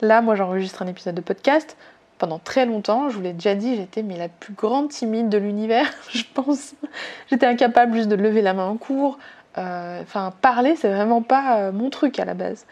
Là, 0.01 0.21
moi, 0.21 0.35
j'enregistre 0.35 0.81
un 0.81 0.87
épisode 0.87 1.15
de 1.15 1.21
podcast. 1.21 1.77
Pendant 2.17 2.39
très 2.39 2.65
longtemps, 2.65 3.09
je 3.09 3.15
vous 3.15 3.21
l'ai 3.21 3.33
déjà 3.33 3.55
dit, 3.55 3.75
j'étais 3.75 4.03
mais 4.03 4.17
la 4.17 4.29
plus 4.29 4.53
grande 4.53 4.89
timide 4.89 5.29
de 5.29 5.37
l'univers, 5.37 5.91
je 6.09 6.23
pense. 6.33 6.73
J'étais 7.29 7.45
incapable 7.45 7.95
juste 7.95 8.09
de 8.09 8.15
lever 8.15 8.41
la 8.41 8.53
main 8.53 8.65
en 8.65 8.77
cours, 8.77 9.17
enfin, 9.57 10.33
parler, 10.41 10.75
c'est 10.75 10.91
vraiment 10.91 11.21
pas 11.21 11.57
euh, 11.57 11.71
mon 11.71 11.89
truc 11.89 12.19
à 12.19 12.25
la 12.25 12.33
base. 12.33 12.65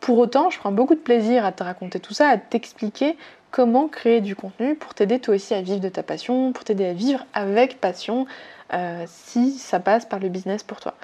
Pour 0.00 0.18
autant, 0.18 0.50
je 0.50 0.58
prends 0.58 0.72
beaucoup 0.72 0.94
de 0.94 1.00
plaisir 1.00 1.44
à 1.44 1.52
te 1.52 1.62
raconter 1.62 2.00
tout 2.00 2.14
ça, 2.14 2.28
à 2.28 2.36
t'expliquer 2.36 3.16
comment 3.50 3.88
créer 3.88 4.20
du 4.20 4.34
contenu 4.34 4.74
pour 4.74 4.94
t'aider 4.94 5.20
toi 5.20 5.34
aussi 5.36 5.54
à 5.54 5.62
vivre 5.62 5.80
de 5.80 5.88
ta 5.88 6.02
passion, 6.02 6.52
pour 6.52 6.64
t'aider 6.64 6.86
à 6.86 6.92
vivre 6.92 7.24
avec 7.32 7.80
passion, 7.80 8.26
euh, 8.72 9.04
si 9.06 9.52
ça 9.52 9.78
passe 9.80 10.06
par 10.06 10.18
le 10.18 10.28
business 10.28 10.62
pour 10.62 10.80
toi. 10.80 10.94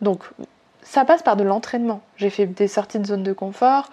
Donc, 0.00 0.24
ça 0.82 1.04
passe 1.04 1.22
par 1.22 1.36
de 1.36 1.44
l'entraînement. 1.44 2.00
J'ai 2.16 2.30
fait 2.30 2.46
des 2.46 2.68
sorties 2.68 2.98
de 2.98 3.06
zone 3.06 3.22
de 3.22 3.32
confort, 3.34 3.90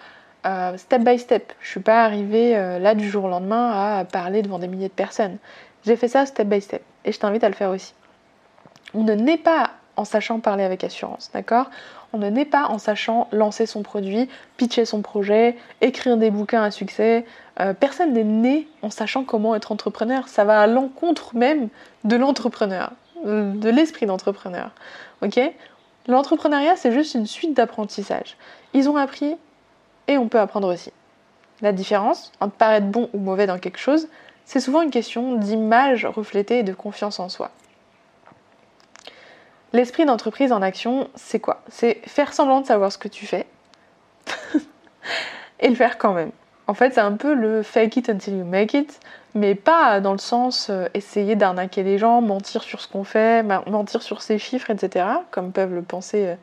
step 0.76 1.02
by 1.02 1.18
step. 1.18 1.52
Je 1.60 1.68
suis 1.68 1.80
pas 1.80 2.02
arrivée 2.02 2.54
là 2.80 2.94
du 2.94 3.08
jour 3.08 3.24
au 3.24 3.28
lendemain 3.28 3.98
à 3.98 4.04
parler 4.06 4.40
devant 4.40 4.58
des 4.58 4.68
milliers 4.68 4.88
de 4.88 4.92
personnes. 4.94 5.36
J'ai 5.84 5.96
fait 5.96 6.08
ça 6.08 6.24
step 6.24 6.48
by 6.48 6.62
step 6.62 6.82
et 7.04 7.12
je 7.12 7.18
t'invite 7.18 7.44
à 7.44 7.48
le 7.48 7.54
faire 7.54 7.70
aussi. 7.70 7.94
On 8.94 9.04
ne 9.04 9.12
naît 9.12 9.36
pas 9.36 9.72
en 9.98 10.04
sachant 10.04 10.40
parler 10.40 10.64
avec 10.64 10.84
assurance, 10.84 11.30
d'accord? 11.34 11.70
On 12.12 12.18
ne 12.18 12.30
naît 12.30 12.44
pas 12.44 12.66
en 12.68 12.78
sachant 12.78 13.28
lancer 13.32 13.66
son 13.66 13.82
produit, 13.82 14.28
pitcher 14.56 14.84
son 14.84 15.02
projet, 15.02 15.56
écrire 15.80 16.16
des 16.16 16.30
bouquins 16.30 16.62
à 16.62 16.70
succès. 16.70 17.26
Euh, 17.60 17.74
personne 17.74 18.12
n'est 18.12 18.24
né 18.24 18.68
en 18.80 18.90
sachant 18.90 19.24
comment 19.24 19.54
être 19.54 19.72
entrepreneur. 19.72 20.28
Ça 20.28 20.44
va 20.44 20.62
à 20.62 20.66
l'encontre 20.66 21.34
même 21.34 21.68
de 22.04 22.16
l'entrepreneur, 22.16 22.92
de 23.24 23.68
l'esprit 23.68 24.06
d'entrepreneur. 24.06 24.70
Ok? 25.22 25.38
L'entrepreneuriat, 26.06 26.76
c'est 26.76 26.92
juste 26.92 27.14
une 27.14 27.26
suite 27.26 27.54
d'apprentissages. 27.54 28.36
Ils 28.72 28.88
ont 28.88 28.96
appris 28.96 29.36
et 30.06 30.16
on 30.16 30.28
peut 30.28 30.40
apprendre 30.40 30.72
aussi. 30.72 30.92
La 31.60 31.72
différence 31.72 32.32
entre 32.40 32.54
paraître 32.54 32.86
bon 32.86 33.10
ou 33.12 33.18
mauvais 33.18 33.46
dans 33.46 33.58
quelque 33.58 33.78
chose, 33.78 34.08
c'est 34.46 34.60
souvent 34.60 34.80
une 34.80 34.90
question 34.90 35.34
d'image 35.34 36.06
reflétée 36.06 36.60
et 36.60 36.62
de 36.62 36.72
confiance 36.72 37.20
en 37.20 37.28
soi. 37.28 37.50
L'esprit 39.72 40.06
d'entreprise 40.06 40.52
en 40.52 40.62
action, 40.62 41.08
c'est 41.14 41.40
quoi? 41.40 41.62
C'est 41.68 42.00
faire 42.06 42.32
semblant 42.32 42.60
de 42.60 42.66
savoir 42.66 42.90
ce 42.90 42.98
que 42.98 43.08
tu 43.08 43.26
fais 43.26 43.46
et 45.60 45.68
le 45.68 45.74
faire 45.74 45.98
quand 45.98 46.14
même. 46.14 46.30
En 46.68 46.74
fait, 46.74 46.94
c'est 46.94 47.00
un 47.00 47.12
peu 47.12 47.34
le 47.34 47.62
fake 47.62 47.96
it 47.96 48.08
until 48.10 48.38
you 48.38 48.44
make 48.44 48.74
it, 48.74 49.00
mais 49.34 49.54
pas 49.54 50.00
dans 50.00 50.12
le 50.12 50.18
sens 50.18 50.68
euh, 50.68 50.86
essayer 50.92 51.34
d'arnaquer 51.34 51.82
les 51.82 51.96
gens, 51.96 52.20
mentir 52.20 52.62
sur 52.62 52.80
ce 52.80 52.88
qu'on 52.88 53.04
fait, 53.04 53.42
mentir 53.42 54.02
sur 54.02 54.20
ses 54.20 54.38
chiffres, 54.38 54.70
etc., 54.70 55.06
comme 55.30 55.52
peuvent 55.52 55.74
le 55.74 55.82
penser 55.82 56.26
euh, 56.26 56.34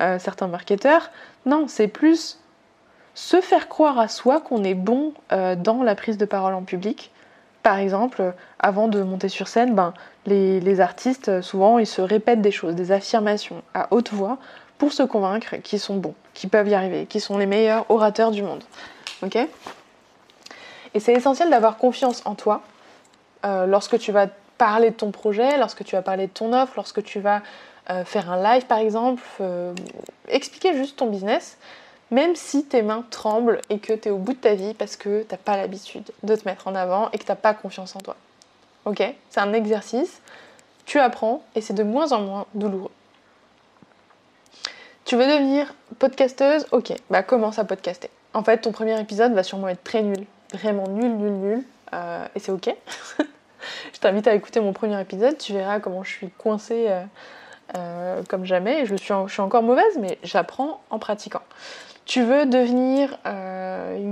euh, 0.00 0.18
certains 0.20 0.46
marketeurs. 0.46 1.10
Non, 1.44 1.66
c'est 1.66 1.88
plus 1.88 2.38
se 3.14 3.40
faire 3.40 3.68
croire 3.68 3.98
à 3.98 4.06
soi 4.06 4.40
qu'on 4.40 4.62
est 4.62 4.74
bon 4.74 5.12
dans 5.30 5.82
la 5.82 5.96
prise 5.96 6.18
de 6.18 6.24
parole 6.24 6.54
en 6.54 6.62
public. 6.62 7.10
Par 7.62 7.78
exemple, 7.78 8.34
avant 8.58 8.88
de 8.88 9.02
monter 9.02 9.28
sur 9.28 9.48
scène, 9.48 9.74
ben, 9.74 9.92
les, 10.26 10.80
artistes, 10.80 11.40
souvent, 11.42 11.78
ils 11.78 11.86
se 11.86 12.00
répètent 12.00 12.42
des 12.42 12.50
choses, 12.50 12.74
des 12.74 12.92
affirmations 12.92 13.62
à 13.74 13.88
haute 13.90 14.12
voix 14.12 14.38
pour 14.78 14.92
se 14.92 15.02
convaincre 15.02 15.56
qu'ils 15.56 15.80
sont 15.80 15.96
bons, 15.96 16.14
qu'ils 16.34 16.50
peuvent 16.50 16.68
y 16.68 16.74
arriver, 16.74 17.06
qu'ils 17.06 17.20
sont 17.20 17.36
les 17.36 17.46
meilleurs 17.46 17.90
orateurs 17.90 18.30
du 18.30 18.42
monde. 18.42 18.62
Ok? 19.22 19.36
Et 20.94 21.00
c'est 21.00 21.12
essentiel 21.12 21.50
d'avoir 21.50 21.76
confiance 21.76 22.22
en 22.24 22.34
toi 22.34 22.62
euh, 23.44 23.66
lorsque 23.66 23.98
tu 23.98 24.12
vas 24.12 24.28
parler 24.56 24.90
de 24.90 24.96
ton 24.96 25.10
projet, 25.10 25.58
lorsque 25.58 25.84
tu 25.84 25.96
vas 25.96 26.02
parler 26.02 26.26
de 26.26 26.32
ton 26.32 26.52
offre, 26.52 26.72
lorsque 26.76 27.02
tu 27.02 27.20
vas 27.20 27.42
euh, 27.90 28.04
faire 28.04 28.30
un 28.30 28.42
live 28.42 28.66
par 28.66 28.78
exemple, 28.78 29.22
euh, 29.40 29.74
expliquer 30.28 30.74
juste 30.74 30.98
ton 30.98 31.06
business, 31.06 31.58
même 32.10 32.34
si 32.36 32.64
tes 32.64 32.82
mains 32.82 33.04
tremblent 33.10 33.60
et 33.70 33.78
que 33.78 33.92
tu 33.92 34.08
es 34.08 34.10
au 34.10 34.18
bout 34.18 34.32
de 34.32 34.38
ta 34.38 34.54
vie 34.54 34.74
parce 34.74 34.96
que 34.96 35.22
tu 35.22 35.28
n'as 35.30 35.38
pas 35.38 35.56
l'habitude 35.56 36.10
de 36.22 36.36
te 36.36 36.46
mettre 36.48 36.68
en 36.68 36.74
avant 36.74 37.10
et 37.12 37.18
que 37.18 37.24
tu 37.24 37.30
n'as 37.30 37.36
pas 37.36 37.54
confiance 37.54 37.94
en 37.96 38.00
toi. 38.00 38.16
Ok? 38.84 39.02
C'est 39.30 39.40
un 39.40 39.52
exercice, 39.52 40.20
tu 40.86 40.98
apprends 40.98 41.42
et 41.54 41.60
c'est 41.60 41.74
de 41.74 41.82
moins 41.82 42.12
en 42.12 42.20
moins 42.20 42.46
douloureux. 42.54 42.90
Tu 45.04 45.16
veux 45.16 45.26
devenir 45.26 45.74
podcasteuse? 45.98 46.66
Ok, 46.70 46.92
bah 47.08 47.22
commence 47.22 47.58
à 47.58 47.64
podcaster. 47.64 48.10
En 48.34 48.42
fait, 48.44 48.58
ton 48.58 48.72
premier 48.72 49.00
épisode 49.00 49.32
va 49.32 49.42
sûrement 49.42 49.68
être 49.68 49.82
très 49.82 50.02
nul, 50.02 50.26
vraiment 50.52 50.86
nul, 50.86 51.10
nul, 51.16 51.32
nul, 51.32 51.64
euh, 51.94 52.26
et 52.34 52.38
c'est 52.40 52.52
ok. 52.52 52.74
je 53.94 53.98
t'invite 54.00 54.26
à 54.26 54.34
écouter 54.34 54.60
mon 54.60 54.74
premier 54.74 55.00
épisode, 55.00 55.38
tu 55.38 55.54
verras 55.54 55.80
comment 55.80 56.04
je 56.04 56.10
suis 56.10 56.30
coincée 56.30 56.86
euh, 56.88 57.02
euh, 57.76 58.22
comme 58.28 58.44
jamais. 58.44 58.86
Je 58.86 58.96
suis 58.96 59.40
encore 59.40 59.62
mauvaise, 59.62 59.98
mais 59.98 60.18
j'apprends 60.22 60.82
en 60.90 60.98
pratiquant. 60.98 61.42
Tu 62.08 62.22
veux 62.22 62.46
devenir 62.46 63.18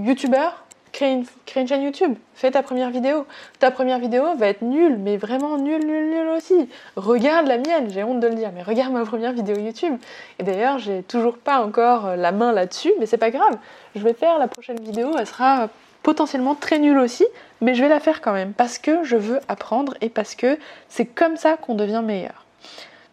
youtubeur 0.04 0.66
crée 0.92 1.12
une, 1.12 1.24
une, 1.56 1.66
chaîne 1.66 1.82
YouTube, 1.82 2.14
fais 2.34 2.50
ta 2.50 2.62
première 2.62 2.90
vidéo. 2.90 3.26
Ta 3.58 3.70
première 3.70 3.98
vidéo 3.98 4.34
va 4.36 4.48
être 4.48 4.60
nulle, 4.60 4.98
mais 4.98 5.16
vraiment 5.16 5.56
nulle, 5.56 5.86
nulle, 5.86 6.10
nulle 6.10 6.28
aussi. 6.28 6.68
Regarde 6.96 7.46
la 7.46 7.56
mienne, 7.56 7.88
j'ai 7.88 8.04
honte 8.04 8.20
de 8.20 8.26
le 8.26 8.34
dire, 8.34 8.50
mais 8.54 8.62
regarde 8.62 8.92
ma 8.92 9.04
première 9.04 9.32
vidéo 9.32 9.56
YouTube. 9.56 9.94
Et 10.38 10.42
d'ailleurs, 10.42 10.78
j'ai 10.78 11.02
toujours 11.02 11.38
pas 11.38 11.64
encore 11.64 12.06
euh, 12.06 12.16
la 12.16 12.32
main 12.32 12.52
là-dessus, 12.52 12.92
mais 13.00 13.06
c'est 13.06 13.16
pas 13.16 13.30
grave. 13.30 13.56
Je 13.94 14.00
vais 14.00 14.12
faire 14.12 14.38
la 14.38 14.46
prochaine 14.46 14.78
vidéo, 14.78 15.12
elle 15.18 15.26
sera 15.26 15.70
potentiellement 16.02 16.54
très 16.54 16.78
nulle 16.78 16.98
aussi, 16.98 17.26
mais 17.62 17.74
je 17.74 17.82
vais 17.82 17.88
la 17.88 18.00
faire 18.00 18.20
quand 18.20 18.32
même 18.32 18.52
parce 18.52 18.78
que 18.78 19.04
je 19.04 19.16
veux 19.16 19.40
apprendre 19.48 19.94
et 20.02 20.10
parce 20.10 20.34
que 20.34 20.58
c'est 20.88 21.06
comme 21.06 21.36
ça 21.38 21.56
qu'on 21.56 21.74
devient 21.74 22.02
meilleur. 22.04 22.44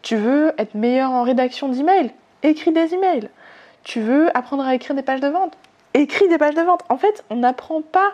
Tu 0.01 0.17
veux 0.17 0.53
être 0.57 0.75
meilleur 0.75 1.11
en 1.11 1.23
rédaction 1.23 1.69
d'emails? 1.69 2.11
Écris 2.43 2.73
des 2.73 2.93
emails. 2.93 3.29
Tu 3.83 4.01
veux 4.01 4.35
apprendre 4.35 4.63
à 4.63 4.75
écrire 4.75 4.95
des 4.95 5.03
pages 5.03 5.21
de 5.21 5.27
vente 5.27 5.55
écrit 5.93 6.27
des 6.27 6.37
pages 6.37 6.55
de 6.55 6.61
vente. 6.61 6.81
En 6.89 6.97
fait, 6.97 7.23
on 7.29 7.37
n'apprend 7.37 7.81
pas 7.81 8.13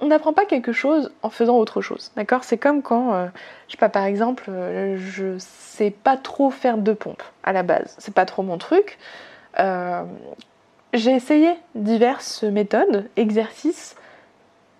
on 0.00 0.08
n'apprend 0.08 0.32
pas 0.32 0.44
quelque 0.44 0.72
chose 0.72 1.12
en 1.22 1.30
faisant 1.30 1.56
autre 1.56 1.80
chose. 1.80 2.10
D'accord? 2.16 2.44
C'est 2.44 2.58
comme 2.58 2.82
quand, 2.82 3.14
euh, 3.14 3.26
je 3.68 3.72
sais 3.72 3.78
pas, 3.78 3.88
par 3.88 4.04
exemple, 4.04 4.44
euh, 4.48 4.96
je 4.98 5.38
sais 5.38 5.90
pas 5.90 6.16
trop 6.16 6.50
faire 6.50 6.76
de 6.76 6.92
pompe 6.92 7.22
à 7.42 7.52
la 7.52 7.62
base. 7.62 7.94
C'est 7.98 8.12
pas 8.12 8.26
trop 8.26 8.42
mon 8.42 8.58
truc. 8.58 8.98
Euh, 9.60 10.02
j'ai 10.92 11.12
essayé 11.12 11.54
diverses 11.74 12.42
méthodes, 12.42 13.08
exercices 13.16 13.96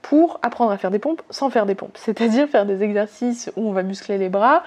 pour 0.03 0.41
apprendre 0.43 0.73
à 0.73 0.79
faire 0.79 0.91
des 0.91 0.99
pompes 0.99 1.23
sans 1.31 1.49
faire 1.49 1.65
des 1.65 1.77
pompes. 1.77 1.97
C'est-à-dire 1.97 2.49
faire 2.49 2.67
des 2.67 2.83
exercices 2.83 3.51
où 3.57 3.69
on 3.69 3.73
va 3.73 3.83
muscler 3.83 4.19
les 4.19 4.29
bras 4.29 4.63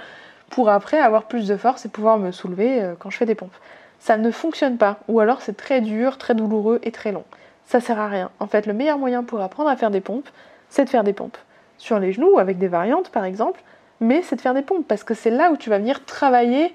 pour 0.50 0.70
après 0.70 0.98
avoir 0.98 1.26
plus 1.26 1.48
de 1.48 1.58
force 1.58 1.86
et 1.86 1.90
pouvoir 1.90 2.18
me 2.18 2.32
soulever 2.32 2.94
quand 3.00 3.10
je 3.10 3.18
fais 3.18 3.26
des 3.26 3.36
pompes 3.36 3.56
ça 4.00 4.18
ne 4.18 4.32
fonctionne 4.32 4.78
pas, 4.78 5.00
ou 5.08 5.20
alors 5.20 5.42
c'est 5.42 5.58
très 5.58 5.82
dur, 5.82 6.18
très 6.18 6.36
douloureux 6.36 6.80
et 6.84 6.92
très 6.92 7.12
long. 7.12 7.24
Ça 7.66 7.80
sert 7.80 8.00
à 8.00 8.08
rien. 8.08 8.32
En 8.40 8.48
fait, 8.48 8.66
le 8.66 8.74
meilleur 8.74 8.98
moyen 8.98 9.24
pour 9.24 9.42
apprendre 9.42 9.70
à 9.70 9.76
faire 9.76 9.92
des 9.92 10.02
pompes, 10.02 10.30
c'est 10.70 10.86
de 10.86 10.90
faire 10.90 11.04
des 11.04 11.14
pompes. 11.14 11.38
Sur 11.78 12.00
les 12.00 12.14
genoux, 12.14 12.40
avec 12.40 12.58
des 12.58 12.68
variantes 12.68 13.10
par 13.10 13.26
exemple, 13.26 13.62
mais 14.00 14.22
c'est 14.22 14.36
de 14.36 14.42
faire 14.42 14.54
des 14.54 14.62
pompes, 14.62 14.88
parce 14.88 15.04
que 15.04 15.14
c'est 15.14 15.32
là 15.32 15.52
où 15.52 15.58
tu 15.58 15.70
vas 15.70 15.80
venir 15.80 16.06
travailler 16.06 16.74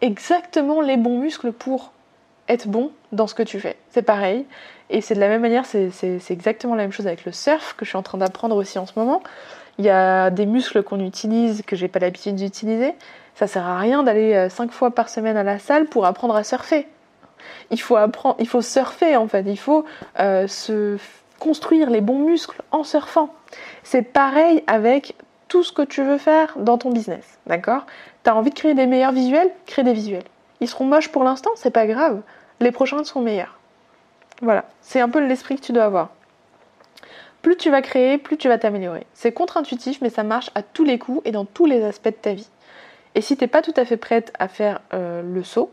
exactement 0.00 0.80
les 0.80 0.96
bons 0.96 1.18
muscles 1.18 1.52
pour 1.52 1.92
être 2.48 2.68
bon 2.68 2.90
dans 3.12 3.26
ce 3.26 3.34
que 3.34 3.42
tu 3.42 3.58
fais. 3.60 3.76
C'est 3.88 4.02
pareil, 4.02 4.44
et 4.90 5.00
c'est 5.00 5.14
de 5.14 5.20
la 5.20 5.28
même 5.28 5.40
manière, 5.40 5.64
c'est 5.64 6.30
exactement 6.30 6.74
la 6.74 6.82
même 6.82 6.92
chose 6.92 7.06
avec 7.06 7.24
le 7.24 7.32
surf 7.32 7.74
que 7.76 7.84
je 7.84 7.90
suis 7.90 7.96
en 7.96 8.02
train 8.02 8.18
d'apprendre 8.18 8.56
aussi 8.56 8.78
en 8.78 8.86
ce 8.86 8.92
moment. 8.96 9.22
Il 9.78 9.84
y 9.84 9.90
a 9.90 10.30
des 10.30 10.46
muscles 10.46 10.82
qu'on 10.82 11.00
utilise 11.00 11.62
que 11.62 11.74
j'ai 11.74 11.88
pas 11.88 12.00
l'habitude 12.00 12.36
d'utiliser, 12.36 12.92
ça 13.34 13.46
sert 13.46 13.66
à 13.66 13.78
rien 13.78 14.02
d'aller 14.02 14.48
5 14.48 14.68
euh, 14.68 14.72
fois 14.72 14.90
par 14.92 15.08
semaine 15.08 15.36
à 15.36 15.42
la 15.42 15.58
salle 15.58 15.86
pour 15.86 16.06
apprendre 16.06 16.36
à 16.36 16.44
surfer. 16.44 16.86
Il 17.70 17.80
faut 17.80 17.96
apprendre, 17.96 18.36
il 18.38 18.48
faut 18.48 18.62
surfer 18.62 19.16
en 19.16 19.28
fait, 19.28 19.44
il 19.46 19.58
faut 19.58 19.84
euh, 20.20 20.46
se 20.46 20.96
construire 21.38 21.90
les 21.90 22.00
bons 22.00 22.20
muscles 22.20 22.62
en 22.70 22.84
surfant. 22.84 23.34
C'est 23.82 24.02
pareil 24.02 24.62
avec 24.66 25.16
tout 25.48 25.62
ce 25.62 25.72
que 25.72 25.82
tu 25.82 26.02
veux 26.02 26.18
faire 26.18 26.54
dans 26.56 26.78
ton 26.78 26.90
business, 26.90 27.38
d'accord? 27.46 27.86
Tu 28.22 28.30
as 28.30 28.36
envie 28.36 28.50
de 28.50 28.54
créer 28.54 28.74
des 28.74 28.86
meilleurs 28.86 29.12
visuels? 29.12 29.50
Crée 29.66 29.82
des 29.82 29.92
visuels. 29.92 30.24
Ils 30.60 30.68
seront 30.68 30.86
moches 30.86 31.10
pour 31.10 31.24
l'instant, 31.24 31.50
c'est 31.56 31.70
pas 31.70 31.86
grave. 31.86 32.22
Les 32.60 32.72
prochains 32.72 33.02
seront 33.04 33.20
meilleurs. 33.20 33.58
Voilà, 34.40 34.64
c'est 34.80 35.00
un 35.00 35.08
peu 35.08 35.18
l'esprit 35.18 35.56
que 35.56 35.60
tu 35.60 35.72
dois 35.72 35.84
avoir. 35.84 36.10
Plus 37.42 37.56
tu 37.56 37.70
vas 37.70 37.82
créer, 37.82 38.16
plus 38.16 38.38
tu 38.38 38.48
vas 38.48 38.58
t'améliorer. 38.58 39.06
C'est 39.12 39.32
contre-intuitif, 39.32 40.00
mais 40.00 40.08
ça 40.08 40.22
marche 40.22 40.50
à 40.54 40.62
tous 40.62 40.84
les 40.84 40.98
coups 40.98 41.20
et 41.26 41.30
dans 41.30 41.44
tous 41.44 41.66
les 41.66 41.84
aspects 41.84 42.08
de 42.08 42.12
ta 42.12 42.32
vie. 42.32 42.48
Et 43.14 43.20
si 43.20 43.36
tu 43.36 43.44
n'es 43.44 43.48
pas 43.48 43.62
tout 43.62 43.74
à 43.76 43.84
fait 43.84 43.96
prête 43.96 44.32
à 44.38 44.48
faire 44.48 44.80
euh, 44.92 45.22
le 45.22 45.42
saut, 45.42 45.72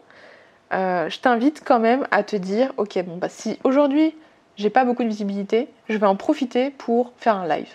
euh, 0.73 1.09
je 1.09 1.19
t'invite 1.19 1.63
quand 1.65 1.79
même 1.79 2.07
à 2.11 2.23
te 2.23 2.35
dire, 2.35 2.73
ok, 2.77 3.03
bon, 3.03 3.17
bah 3.17 3.29
si 3.29 3.59
aujourd'hui 3.63 4.15
j'ai 4.55 4.69
pas 4.69 4.85
beaucoup 4.85 5.03
de 5.03 5.09
visibilité, 5.09 5.69
je 5.89 5.97
vais 5.97 6.07
en 6.07 6.15
profiter 6.15 6.69
pour 6.69 7.13
faire 7.17 7.35
un 7.35 7.47
live. 7.47 7.69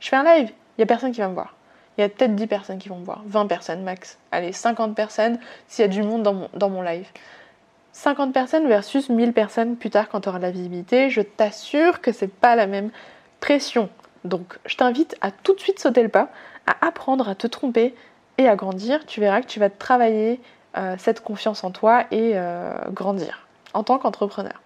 Je 0.00 0.08
fais 0.08 0.16
un 0.16 0.24
live, 0.24 0.48
il 0.50 0.80
n'y 0.80 0.84
a 0.84 0.86
personne 0.86 1.12
qui 1.12 1.20
va 1.20 1.28
me 1.28 1.34
voir. 1.34 1.54
Il 1.98 2.00
y 2.00 2.04
a 2.04 2.08
peut-être 2.08 2.34
10 2.34 2.46
personnes 2.46 2.78
qui 2.78 2.88
vont 2.88 2.98
me 2.98 3.04
voir, 3.04 3.22
20 3.26 3.46
personnes 3.46 3.82
max. 3.82 4.18
Allez, 4.30 4.52
50 4.52 4.94
personnes 4.94 5.38
s'il 5.68 5.82
y 5.82 5.84
a 5.84 5.88
du 5.88 6.02
monde 6.02 6.22
dans 6.22 6.32
mon, 6.32 6.48
dans 6.54 6.70
mon 6.70 6.80
live. 6.80 7.06
50 7.92 8.32
personnes 8.32 8.66
versus 8.66 9.10
1000 9.10 9.34
personnes 9.34 9.76
plus 9.76 9.90
tard 9.90 10.08
quand 10.08 10.22
tu 10.22 10.28
auras 10.30 10.38
de 10.38 10.44
la 10.44 10.50
visibilité, 10.50 11.10
je 11.10 11.20
t'assure 11.20 12.00
que 12.00 12.12
c'est 12.12 12.32
pas 12.32 12.56
la 12.56 12.66
même 12.66 12.90
pression. 13.40 13.90
Donc 14.24 14.58
je 14.64 14.76
t'invite 14.76 15.16
à 15.20 15.30
tout 15.30 15.54
de 15.54 15.60
suite 15.60 15.78
sauter 15.78 16.02
le 16.02 16.08
pas, 16.08 16.28
à 16.66 16.86
apprendre 16.86 17.28
à 17.28 17.34
te 17.34 17.46
tromper, 17.46 17.94
et 18.38 18.48
à 18.48 18.56
grandir, 18.56 19.04
tu 19.06 19.20
verras 19.20 19.40
que 19.40 19.46
tu 19.46 19.60
vas 19.60 19.70
travailler 19.70 20.40
euh, 20.76 20.96
cette 20.98 21.20
confiance 21.20 21.64
en 21.64 21.70
toi 21.70 22.04
et 22.10 22.32
euh, 22.34 22.74
grandir 22.90 23.46
en 23.74 23.82
tant 23.82 23.98
qu'entrepreneur. 23.98 24.60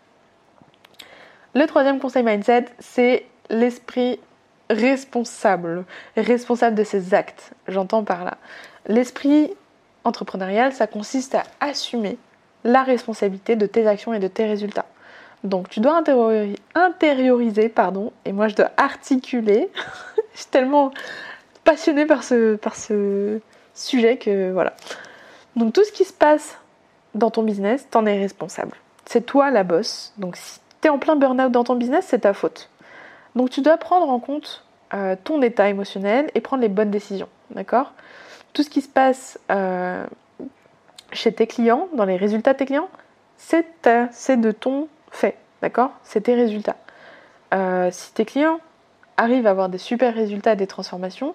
Le 1.54 1.66
troisième 1.66 1.98
conseil 1.98 2.22
mindset, 2.22 2.66
c'est 2.78 3.24
l'esprit 3.50 4.20
responsable, 4.68 5.84
responsable 6.16 6.76
de 6.76 6.84
ses 6.84 7.14
actes. 7.14 7.52
J'entends 7.68 8.04
par 8.04 8.24
là. 8.24 8.36
L'esprit 8.86 9.54
entrepreneurial, 10.04 10.72
ça 10.72 10.86
consiste 10.86 11.34
à 11.34 11.44
assumer 11.60 12.18
la 12.64 12.82
responsabilité 12.82 13.56
de 13.56 13.66
tes 13.66 13.86
actions 13.86 14.12
et 14.12 14.18
de 14.18 14.28
tes 14.28 14.44
résultats. 14.44 14.86
Donc 15.44 15.68
tu 15.68 15.80
dois 15.80 16.02
intérioriser, 16.74 17.68
pardon, 17.68 18.12
et 18.24 18.32
moi 18.32 18.48
je 18.48 18.56
dois 18.56 18.70
articuler. 18.76 19.70
je 20.34 20.40
suis 20.40 20.50
tellement 20.50 20.90
passionnée 21.64 22.06
par 22.06 22.24
ce, 22.24 22.56
par 22.56 22.76
ce, 22.76 23.40
sujet 23.76 24.16
que 24.16 24.52
voilà. 24.52 24.74
Donc 25.54 25.72
tout 25.72 25.84
ce 25.84 25.92
qui 25.92 26.04
se 26.04 26.12
passe 26.12 26.58
dans 27.14 27.30
ton 27.30 27.42
business, 27.42 27.86
t'en 27.90 28.06
es 28.06 28.18
responsable. 28.18 28.76
C'est 29.06 29.24
toi 29.24 29.50
la 29.50 29.64
bosse. 29.64 30.12
Donc 30.18 30.36
si 30.36 30.60
t'es 30.80 30.88
en 30.88 30.98
plein 30.98 31.16
burn-out 31.16 31.52
dans 31.52 31.64
ton 31.64 31.76
business, 31.76 32.06
c'est 32.08 32.20
ta 32.20 32.34
faute. 32.34 32.70
Donc 33.34 33.50
tu 33.50 33.60
dois 33.60 33.76
prendre 33.76 34.08
en 34.08 34.18
compte 34.18 34.64
euh, 34.94 35.16
ton 35.22 35.42
état 35.42 35.68
émotionnel 35.68 36.30
et 36.34 36.40
prendre 36.40 36.62
les 36.62 36.68
bonnes 36.68 36.90
décisions. 36.90 37.28
D'accord? 37.50 37.92
Tout 38.52 38.62
ce 38.62 38.70
qui 38.70 38.80
se 38.80 38.88
passe 38.88 39.38
euh, 39.50 40.04
chez 41.12 41.32
tes 41.32 41.46
clients, 41.46 41.88
dans 41.94 42.04
les 42.04 42.16
résultats 42.16 42.52
de 42.52 42.58
tes 42.58 42.66
clients, 42.66 42.88
c'est 43.36 43.66
de 43.84 44.50
ton 44.50 44.88
fait, 45.10 45.36
d'accord? 45.62 45.90
C'est 46.02 46.22
tes 46.22 46.34
résultats. 46.34 46.76
Euh, 47.54 47.90
si 47.92 48.12
tes 48.12 48.24
clients 48.24 48.60
arrivent 49.16 49.46
à 49.46 49.50
avoir 49.50 49.68
des 49.68 49.78
super 49.78 50.14
résultats 50.14 50.56
des 50.56 50.66
transformations, 50.66 51.34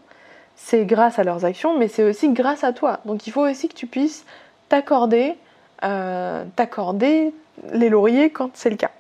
c'est 0.56 0.86
grâce 0.86 1.20
à 1.20 1.24
leurs 1.24 1.46
actions, 1.46 1.78
mais 1.78 1.88
c'est 1.88 2.04
aussi 2.04 2.30
grâce 2.30 2.64
à 2.64 2.74
toi. 2.74 3.00
Donc 3.06 3.28
il 3.28 3.32
faut 3.32 3.48
aussi 3.48 3.68
que 3.68 3.74
tu 3.74 3.88
puisses 3.88 4.26
t'accorder, 4.70 5.36
euh, 5.84 6.44
t'accorder 6.56 7.34
les 7.74 7.90
lauriers 7.90 8.30
quand 8.30 8.52
c'est 8.54 8.70
le 8.70 8.78
cas. 8.78 8.92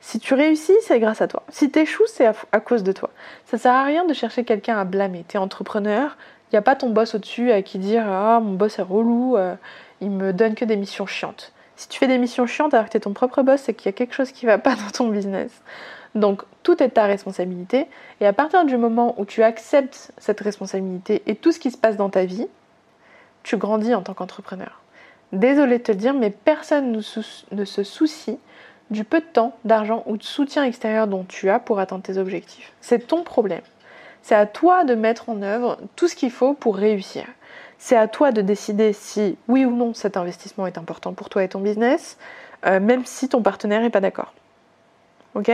Si 0.00 0.18
tu 0.18 0.34
réussis, 0.34 0.74
c'est 0.82 0.98
grâce 0.98 1.22
à 1.22 1.28
toi. 1.28 1.44
Si 1.48 1.70
tu 1.70 1.78
échoues, 1.78 2.06
c'est 2.06 2.26
à, 2.26 2.60
cause 2.60 2.82
de 2.82 2.92
toi. 2.92 3.10
Ça 3.46 3.56
sert 3.56 3.72
à 3.72 3.84
rien 3.84 4.04
de 4.04 4.12
chercher 4.12 4.44
quelqu'un 4.44 4.76
à 4.78 4.84
blâmer. 4.84 5.24
Tu 5.28 5.36
es 5.36 5.40
entrepreneur, 5.40 6.16
il 6.50 6.56
n'y 6.56 6.58
a 6.58 6.62
pas 6.62 6.74
ton 6.74 6.90
boss 6.90 7.14
au-dessus 7.14 7.52
à 7.52 7.62
qui 7.62 7.78
dire 7.78 8.04
Ah, 8.06 8.40
mon 8.42 8.54
boss 8.54 8.78
est 8.80 8.82
relou, 8.82 9.36
euh, 9.36 9.54
il 10.00 10.10
me 10.10 10.32
donne 10.32 10.54
que 10.54 10.64
des 10.64 10.76
missions 10.76 11.06
chiantes. 11.06 11.52
Si 11.76 11.88
tu 11.88 11.98
fais 11.98 12.08
des 12.08 12.18
missions 12.18 12.46
chiantes 12.46 12.74
alors 12.74 12.86
que 12.86 12.90
tu 12.90 12.96
es 12.96 13.00
ton 13.00 13.12
propre 13.12 13.42
boss, 13.42 13.62
c'est 13.62 13.74
qu'il 13.74 13.86
y 13.86 13.88
a 13.88 13.92
quelque 13.92 14.14
chose 14.14 14.32
qui 14.32 14.44
va 14.44 14.58
pas 14.58 14.74
dans 14.76 14.90
ton 14.92 15.08
business. 15.08 15.62
Donc 16.14 16.42
tout 16.62 16.82
est 16.82 16.90
ta 16.90 17.04
responsabilité. 17.04 17.86
Et 18.20 18.26
à 18.26 18.32
partir 18.32 18.64
du 18.64 18.76
moment 18.76 19.14
où 19.18 19.24
tu 19.24 19.42
acceptes 19.42 20.12
cette 20.18 20.40
responsabilité 20.40 21.22
et 21.26 21.34
tout 21.34 21.52
ce 21.52 21.58
qui 21.58 21.70
se 21.70 21.78
passe 21.78 21.96
dans 21.96 22.10
ta 22.10 22.24
vie, 22.24 22.46
tu 23.42 23.56
grandis 23.56 23.94
en 23.94 24.02
tant 24.02 24.14
qu'entrepreneur. 24.14 24.80
Désolé 25.32 25.78
de 25.78 25.82
te 25.82 25.92
le 25.92 25.98
dire, 25.98 26.14
mais 26.14 26.30
personne 26.30 26.92
ne 26.92 27.64
se 27.64 27.82
soucie 27.82 28.38
du 28.90 29.04
peu 29.04 29.20
de 29.20 29.26
temps, 29.26 29.56
d'argent 29.64 30.02
ou 30.06 30.16
de 30.16 30.22
soutien 30.22 30.64
extérieur 30.64 31.06
dont 31.06 31.24
tu 31.24 31.48
as 31.48 31.58
pour 31.58 31.80
atteindre 31.80 32.02
tes 32.02 32.18
objectifs. 32.18 32.72
C'est 32.80 33.06
ton 33.06 33.22
problème. 33.22 33.62
C'est 34.22 34.34
à 34.34 34.46
toi 34.46 34.84
de 34.84 34.94
mettre 34.94 35.28
en 35.30 35.42
œuvre 35.42 35.78
tout 35.96 36.06
ce 36.06 36.14
qu'il 36.14 36.30
faut 36.30 36.54
pour 36.54 36.76
réussir. 36.76 37.24
C'est 37.78 37.96
à 37.96 38.06
toi 38.06 38.30
de 38.30 38.42
décider 38.42 38.92
si 38.92 39.36
oui 39.48 39.64
ou 39.64 39.74
non 39.74 39.94
cet 39.94 40.16
investissement 40.16 40.66
est 40.66 40.78
important 40.78 41.14
pour 41.14 41.28
toi 41.28 41.42
et 41.42 41.48
ton 41.48 41.60
business, 41.60 42.16
euh, 42.66 42.78
même 42.78 43.04
si 43.04 43.28
ton 43.28 43.42
partenaire 43.42 43.80
n'est 43.80 43.90
pas 43.90 44.00
d'accord. 44.00 44.32
Ok? 45.34 45.50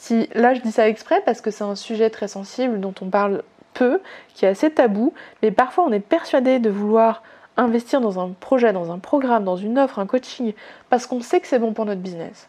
Si 0.00 0.30
là 0.32 0.54
je 0.54 0.62
dis 0.62 0.72
ça 0.72 0.88
exprès 0.88 1.20
parce 1.26 1.42
que 1.42 1.50
c'est 1.50 1.62
un 1.62 1.74
sujet 1.74 2.08
très 2.08 2.26
sensible 2.26 2.80
dont 2.80 2.94
on 3.02 3.10
parle 3.10 3.42
peu, 3.74 4.00
qui 4.32 4.46
est 4.46 4.48
assez 4.48 4.70
tabou, 4.70 5.12
mais 5.42 5.50
parfois 5.50 5.84
on 5.84 5.92
est 5.92 6.00
persuadé 6.00 6.58
de 6.58 6.70
vouloir 6.70 7.22
investir 7.58 8.00
dans 8.00 8.18
un 8.18 8.30
projet, 8.30 8.72
dans 8.72 8.90
un 8.90 8.98
programme, 8.98 9.44
dans 9.44 9.58
une 9.58 9.78
offre, 9.78 9.98
un 9.98 10.06
coaching, 10.06 10.54
parce 10.88 11.06
qu'on 11.06 11.20
sait 11.20 11.38
que 11.38 11.46
c'est 11.46 11.58
bon 11.58 11.74
pour 11.74 11.84
notre 11.84 12.00
business. 12.00 12.48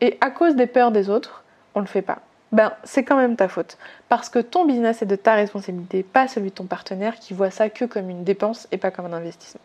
Et 0.00 0.16
à 0.22 0.30
cause 0.30 0.56
des 0.56 0.66
peurs 0.66 0.90
des 0.90 1.10
autres, 1.10 1.44
on 1.74 1.80
ne 1.80 1.84
le 1.84 1.90
fait 1.90 2.00
pas. 2.00 2.20
Ben, 2.52 2.72
c'est 2.84 3.04
quand 3.04 3.18
même 3.18 3.36
ta 3.36 3.48
faute. 3.48 3.76
Parce 4.08 4.30
que 4.30 4.38
ton 4.38 4.64
business 4.64 5.02
est 5.02 5.06
de 5.06 5.16
ta 5.16 5.34
responsabilité, 5.34 6.02
pas 6.02 6.26
celui 6.26 6.48
de 6.48 6.54
ton 6.54 6.64
partenaire 6.64 7.16
qui 7.16 7.34
voit 7.34 7.50
ça 7.50 7.68
que 7.68 7.84
comme 7.84 8.08
une 8.08 8.24
dépense 8.24 8.66
et 8.72 8.78
pas 8.78 8.90
comme 8.90 9.04
un 9.04 9.12
investissement. 9.12 9.60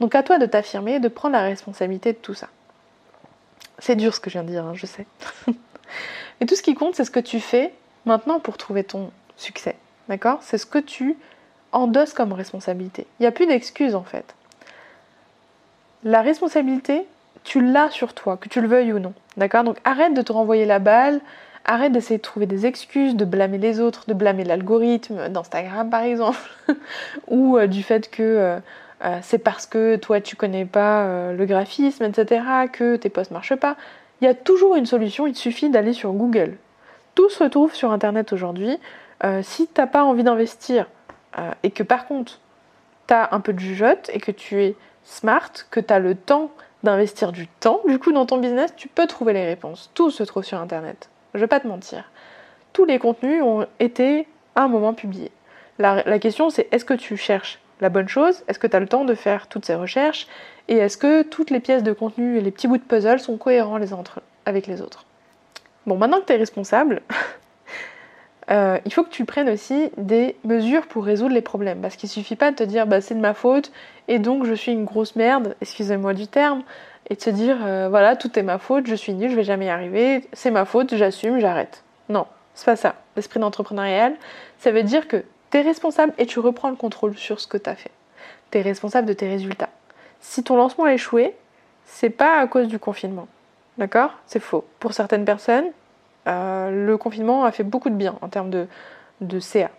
Donc 0.00 0.16
à 0.16 0.24
toi 0.24 0.38
de 0.38 0.46
t'affirmer 0.46 0.94
et 0.94 1.00
de 1.00 1.06
prendre 1.06 1.34
la 1.34 1.42
responsabilité 1.42 2.12
de 2.12 2.18
tout 2.18 2.34
ça. 2.34 2.48
C'est 3.78 3.94
dur 3.94 4.12
ce 4.12 4.18
que 4.18 4.30
je 4.30 4.32
viens 4.32 4.42
de 4.42 4.48
dire, 4.48 4.64
hein, 4.64 4.74
je 4.74 4.86
sais. 4.86 5.06
Mais 6.40 6.46
tout 6.46 6.54
ce 6.56 6.62
qui 6.62 6.74
compte, 6.74 6.94
c'est 6.94 7.04
ce 7.04 7.10
que 7.10 7.20
tu 7.20 7.40
fais 7.40 7.72
maintenant 8.04 8.40
pour 8.40 8.56
trouver 8.56 8.84
ton 8.84 9.10
succès. 9.36 9.76
D'accord? 10.08 10.38
C'est 10.42 10.58
ce 10.58 10.66
que 10.66 10.78
tu 10.78 11.16
endosse 11.72 12.12
comme 12.12 12.32
responsabilité. 12.32 13.06
Il 13.18 13.22
n'y 13.24 13.26
a 13.26 13.32
plus 13.32 13.46
d'excuses 13.46 13.94
en 13.94 14.04
fait. 14.04 14.34
La 16.04 16.22
responsabilité, 16.22 17.06
tu 17.44 17.60
l'as 17.60 17.90
sur 17.90 18.14
toi, 18.14 18.36
que 18.36 18.48
tu 18.48 18.60
le 18.60 18.68
veuilles 18.68 18.92
ou 18.92 18.98
non. 18.98 19.14
D'accord? 19.36 19.64
Donc 19.64 19.78
arrête 19.84 20.14
de 20.14 20.22
te 20.22 20.32
renvoyer 20.32 20.64
la 20.64 20.78
balle, 20.78 21.20
arrête 21.64 21.92
d'essayer 21.92 22.18
de 22.18 22.22
trouver 22.22 22.46
des 22.46 22.66
excuses, 22.66 23.16
de 23.16 23.24
blâmer 23.24 23.58
les 23.58 23.80
autres, 23.80 24.04
de 24.06 24.14
blâmer 24.14 24.44
l'algorithme 24.44 25.28
d'Instagram 25.28 25.90
par 25.90 26.02
exemple, 26.02 26.38
ou 27.28 27.56
euh, 27.56 27.66
du 27.66 27.82
fait 27.82 28.10
que 28.10 28.22
euh, 28.22 28.58
euh, 29.04 29.18
c'est 29.22 29.38
parce 29.38 29.66
que 29.66 29.96
toi 29.96 30.20
tu 30.20 30.36
connais 30.36 30.64
pas 30.64 31.32
le 31.32 31.44
graphisme, 31.44 32.04
etc., 32.04 32.42
que 32.72 32.96
tes 32.96 33.10
posts 33.10 33.30
marchent 33.30 33.56
pas. 33.56 33.76
Il 34.20 34.24
y 34.24 34.28
a 34.28 34.34
toujours 34.34 34.76
une 34.76 34.86
solution, 34.86 35.26
il 35.26 35.36
suffit 35.36 35.70
d'aller 35.70 35.92
sur 35.92 36.12
Google. 36.12 36.56
Tout 37.14 37.28
se 37.28 37.44
trouve 37.44 37.74
sur 37.74 37.92
Internet 37.92 38.32
aujourd'hui. 38.32 38.78
si 39.42 39.66
tu 39.66 39.80
n'as 39.80 39.86
pas 39.86 40.04
envie 40.04 40.24
d'investir 40.24 40.86
euh, 41.38 41.50
et 41.62 41.70
que 41.70 41.82
par 41.82 42.06
contre, 42.06 42.40
tu 43.06 43.14
as 43.14 43.28
un 43.32 43.40
peu 43.40 43.52
de 43.52 43.58
jugeote 43.58 44.10
et 44.12 44.20
que 44.20 44.32
tu 44.32 44.62
es 44.62 44.74
smart, 45.04 45.50
que 45.70 45.80
tu 45.80 45.92
as 45.92 45.98
le 45.98 46.14
temps 46.14 46.50
d'investir 46.82 47.32
du 47.32 47.46
temps, 47.46 47.80
du 47.86 47.98
coup, 47.98 48.12
dans 48.12 48.26
ton 48.26 48.38
business, 48.38 48.74
tu 48.76 48.88
peux 48.88 49.06
trouver 49.06 49.32
les 49.32 49.44
réponses. 49.44 49.90
Tout 49.94 50.10
se 50.10 50.22
trouve 50.22 50.44
sur 50.44 50.60
Internet. 50.60 51.10
Je 51.34 51.40
vais 51.40 51.46
pas 51.46 51.60
te 51.60 51.66
mentir. 51.66 52.10
Tous 52.72 52.84
les 52.84 52.98
contenus 52.98 53.42
ont 53.42 53.66
été 53.80 54.28
à 54.54 54.62
un 54.62 54.68
moment 54.68 54.94
publiés. 54.94 55.32
La 55.78 56.18
question, 56.18 56.48
c'est 56.48 56.68
est-ce 56.72 56.86
que 56.86 56.94
tu 56.94 57.18
cherches 57.18 57.60
la 57.80 57.88
bonne 57.88 58.08
chose 58.08 58.42
Est-ce 58.48 58.58
que 58.58 58.66
tu 58.66 58.76
as 58.76 58.80
le 58.80 58.88
temps 58.88 59.04
de 59.04 59.14
faire 59.14 59.48
toutes 59.48 59.64
ces 59.64 59.74
recherches 59.74 60.26
Et 60.68 60.76
est-ce 60.76 60.96
que 60.96 61.22
toutes 61.22 61.50
les 61.50 61.60
pièces 61.60 61.82
de 61.82 61.92
contenu 61.92 62.38
et 62.38 62.40
les 62.40 62.50
petits 62.50 62.68
bouts 62.68 62.78
de 62.78 62.82
puzzle 62.82 63.18
sont 63.18 63.36
cohérents 63.36 63.78
les 63.78 63.92
uns 63.92 64.02
avec 64.44 64.66
les 64.66 64.80
autres? 64.82 65.04
Bon, 65.86 65.96
maintenant 65.96 66.20
que 66.20 66.26
tu 66.26 66.32
es 66.32 66.36
responsable, 66.36 67.02
euh, 68.50 68.78
il 68.84 68.92
faut 68.92 69.04
que 69.04 69.10
tu 69.10 69.24
prennes 69.24 69.48
aussi 69.48 69.90
des 69.96 70.36
mesures 70.44 70.86
pour 70.86 71.04
résoudre 71.04 71.34
les 71.34 71.42
problèmes. 71.42 71.80
Parce 71.80 71.96
qu'il 71.96 72.08
suffit 72.08 72.36
pas 72.36 72.50
de 72.50 72.56
te 72.56 72.64
dire 72.64 72.86
bah, 72.86 73.00
c'est 73.00 73.14
de 73.14 73.20
ma 73.20 73.34
faute 73.34 73.70
et 74.08 74.18
donc 74.18 74.44
je 74.44 74.54
suis 74.54 74.72
une 74.72 74.84
grosse 74.84 75.16
merde, 75.16 75.54
excusez-moi 75.60 76.14
du 76.14 76.26
terme, 76.26 76.62
et 77.08 77.14
de 77.14 77.20
se 77.20 77.30
dire 77.30 77.58
euh, 77.64 77.88
voilà, 77.88 78.16
tout 78.16 78.36
est 78.38 78.42
ma 78.42 78.58
faute, 78.58 78.86
je 78.86 78.94
suis 78.94 79.12
nulle, 79.14 79.30
je 79.30 79.36
vais 79.36 79.44
jamais 79.44 79.66
y 79.66 79.68
arriver, 79.68 80.26
c'est 80.32 80.50
ma 80.50 80.64
faute, 80.64 80.94
j'assume, 80.94 81.38
j'arrête. 81.38 81.84
Non, 82.08 82.26
c'est 82.54 82.66
pas 82.66 82.76
ça. 82.76 82.96
L'esprit 83.16 83.40
d'entrepreneurial, 83.40 84.14
ça 84.58 84.72
veut 84.72 84.82
dire 84.82 85.06
que 85.06 85.24
tu 85.50 85.58
es 85.58 85.62
responsable 85.62 86.12
et 86.18 86.26
tu 86.26 86.38
reprends 86.38 86.70
le 86.70 86.76
contrôle 86.76 87.16
sur 87.16 87.40
ce 87.40 87.46
que 87.46 87.56
tu 87.56 87.70
as 87.70 87.76
fait. 87.76 87.90
Tu 88.50 88.58
es 88.58 88.62
responsable 88.62 89.06
de 89.06 89.12
tes 89.12 89.28
résultats. 89.28 89.70
Si 90.20 90.42
ton 90.42 90.56
lancement 90.56 90.84
a 90.84 90.94
échoué, 90.94 91.34
c'est 91.84 92.10
pas 92.10 92.38
à 92.38 92.46
cause 92.46 92.68
du 92.68 92.78
confinement. 92.78 93.28
D'accord? 93.78 94.10
C'est 94.26 94.40
faux. 94.40 94.64
Pour 94.80 94.92
certaines 94.92 95.24
personnes, 95.24 95.66
euh, 96.26 96.86
le 96.86 96.96
confinement 96.96 97.44
a 97.44 97.52
fait 97.52 97.62
beaucoup 97.62 97.90
de 97.90 97.94
bien 97.94 98.16
en 98.20 98.28
termes 98.28 98.50
de, 98.50 98.66
de 99.20 99.38
CA. 99.40 99.70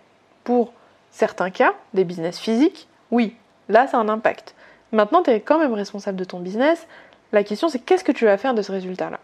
Pour 0.44 0.72
certains 1.12 1.50
cas, 1.50 1.74
des 1.94 2.04
business 2.04 2.40
physiques, 2.40 2.88
oui, 3.12 3.36
là, 3.70 3.88
ça 3.88 3.98
a 3.98 4.00
un 4.00 4.10
impact. 4.10 4.56
Maintenant, 4.92 5.24
tu 5.24 5.32
es 5.32 5.42
quand 5.42 5.60
même 5.60 5.74
responsable 5.74 6.18
de 6.18 6.24
ton 6.24 6.40
business. 6.40 6.88
La 7.34 7.44
question, 7.44 7.68
c'est 7.70 7.80
qu'est-ce 7.80 8.04
que 8.04 8.12
tu 8.12 8.26
vas 8.26 8.38
faire 8.38 8.54
de 8.54 8.62
ce 8.62 8.72
résultat-là? 8.72 9.20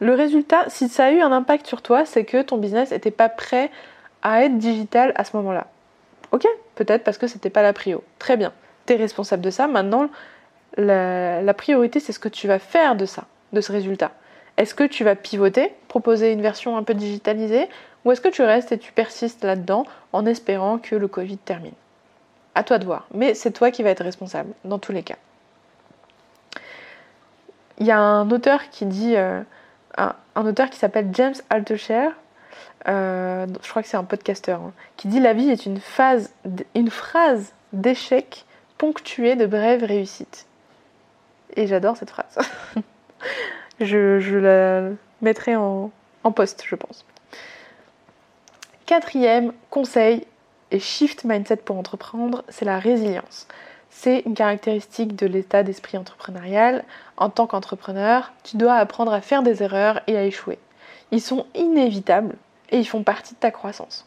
Le 0.00 0.14
résultat, 0.14 0.64
si 0.68 0.88
ça 0.88 1.06
a 1.06 1.10
eu 1.10 1.20
un 1.20 1.32
impact 1.32 1.66
sur 1.66 1.82
toi, 1.82 2.04
c'est 2.04 2.24
que 2.24 2.42
ton 2.42 2.58
business 2.58 2.90
n'était 2.90 3.10
pas 3.10 3.28
prêt 3.28 3.70
à 4.22 4.44
être 4.44 4.58
digital 4.58 5.12
à 5.16 5.24
ce 5.24 5.36
moment-là. 5.36 5.66
Ok, 6.30 6.46
peut-être 6.74 7.04
parce 7.04 7.18
que 7.18 7.26
c'était 7.26 7.50
pas 7.50 7.62
la 7.62 7.72
prio. 7.72 8.02
Très 8.18 8.36
bien, 8.36 8.52
tu 8.86 8.94
es 8.94 8.96
responsable 8.96 9.42
de 9.42 9.50
ça. 9.50 9.66
Maintenant, 9.66 10.08
la 10.76 11.54
priorité, 11.54 12.00
c'est 12.00 12.12
ce 12.12 12.18
que 12.18 12.28
tu 12.28 12.48
vas 12.48 12.58
faire 12.58 12.96
de 12.96 13.06
ça, 13.06 13.24
de 13.52 13.60
ce 13.60 13.72
résultat. 13.72 14.12
Est-ce 14.56 14.74
que 14.74 14.84
tu 14.84 15.04
vas 15.04 15.14
pivoter, 15.14 15.72
proposer 15.88 16.32
une 16.32 16.42
version 16.42 16.76
un 16.76 16.82
peu 16.82 16.94
digitalisée, 16.94 17.68
ou 18.04 18.12
est-ce 18.12 18.20
que 18.20 18.28
tu 18.28 18.42
restes 18.42 18.72
et 18.72 18.78
tu 18.78 18.92
persistes 18.92 19.44
là-dedans 19.44 19.84
en 20.12 20.26
espérant 20.26 20.78
que 20.78 20.94
le 20.94 21.08
Covid 21.08 21.38
termine? 21.38 21.74
À 22.54 22.64
toi 22.64 22.78
de 22.78 22.84
voir, 22.84 23.06
mais 23.14 23.34
c'est 23.34 23.52
toi 23.52 23.70
qui 23.70 23.82
vas 23.82 23.90
être 23.90 24.04
responsable 24.04 24.52
dans 24.64 24.78
tous 24.78 24.92
les 24.92 25.02
cas. 25.02 25.16
Il 27.78 27.86
y 27.86 27.90
a 27.90 27.98
un 27.98 28.30
auteur 28.30 28.68
qui 28.70 28.84
dit, 28.84 29.16
euh, 29.16 29.40
un, 29.96 30.14
auteur 30.46 30.68
qui 30.68 30.78
s'appelle 30.78 31.08
James 31.12 31.34
Altucher, 31.48 32.10
euh, 32.88 33.46
je 33.62 33.68
crois 33.70 33.82
que 33.82 33.88
c'est 33.88 33.96
un 33.96 34.04
podcasteur, 34.04 34.60
hein, 34.60 34.72
qui 34.96 35.08
dit 35.08 35.20
la 35.20 35.32
vie 35.32 35.50
est 35.50 35.66
une 35.66 35.80
phase, 35.80 36.32
une 36.74 36.90
phrase 36.90 37.52
d'échec 37.72 38.44
ponctuée 38.78 39.36
de 39.36 39.46
brèves 39.46 39.84
réussites. 39.84 40.46
Et 41.54 41.66
j'adore 41.66 41.96
cette 41.96 42.10
phrase. 42.10 42.38
Je, 43.80 44.36
la 44.36 44.90
mettrai 45.22 45.56
en, 45.56 45.90
en 46.24 46.32
poste, 46.32 46.62
je 46.66 46.76
pense. 46.76 47.04
Quatrième 48.86 49.52
conseil 49.70 50.26
et 50.70 50.78
shift 50.78 51.24
mindset 51.24 51.56
pour 51.56 51.78
entreprendre, 51.78 52.44
c'est 52.48 52.64
la 52.64 52.78
résilience. 52.78 53.48
C'est 53.90 54.20
une 54.20 54.34
caractéristique 54.34 55.16
de 55.16 55.26
l'état 55.26 55.62
d'esprit 55.62 55.98
entrepreneurial. 55.98 56.84
En 57.16 57.28
tant 57.28 57.46
qu'entrepreneur, 57.46 58.32
tu 58.42 58.56
dois 58.56 58.74
apprendre 58.74 59.12
à 59.12 59.20
faire 59.20 59.42
des 59.42 59.62
erreurs 59.62 60.00
et 60.06 60.16
à 60.16 60.24
échouer. 60.24 60.58
Ils 61.10 61.20
sont 61.20 61.46
inévitables 61.54 62.36
et 62.72 62.78
ils 62.78 62.88
font 62.88 63.04
partie 63.04 63.34
de 63.34 63.38
ta 63.38 63.52
croissance. 63.52 64.06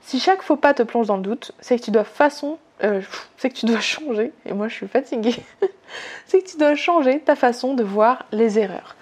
Si 0.00 0.18
chaque 0.18 0.42
faux 0.42 0.56
pas 0.56 0.74
te 0.74 0.82
plonge 0.82 1.06
dans 1.06 1.16
le 1.16 1.22
doute, 1.22 1.52
c'est 1.60 1.78
que 1.78 1.84
tu 1.84 1.90
dois 1.90 2.04
façon 2.04 2.58
euh, 2.82 3.00
c'est 3.36 3.50
que 3.50 3.54
tu 3.54 3.80
changer, 3.80 4.32
et 4.44 4.52
moi 4.52 4.68
je 4.68 4.74
suis 4.74 4.88
fatiguée, 4.88 5.36
c'est 6.26 6.42
que 6.42 6.50
tu 6.50 6.56
dois 6.56 6.74
changer 6.74 7.20
ta 7.20 7.36
façon 7.36 7.74
de 7.74 7.84
voir 7.84 8.26
les 8.32 8.58
erreurs. 8.58 8.96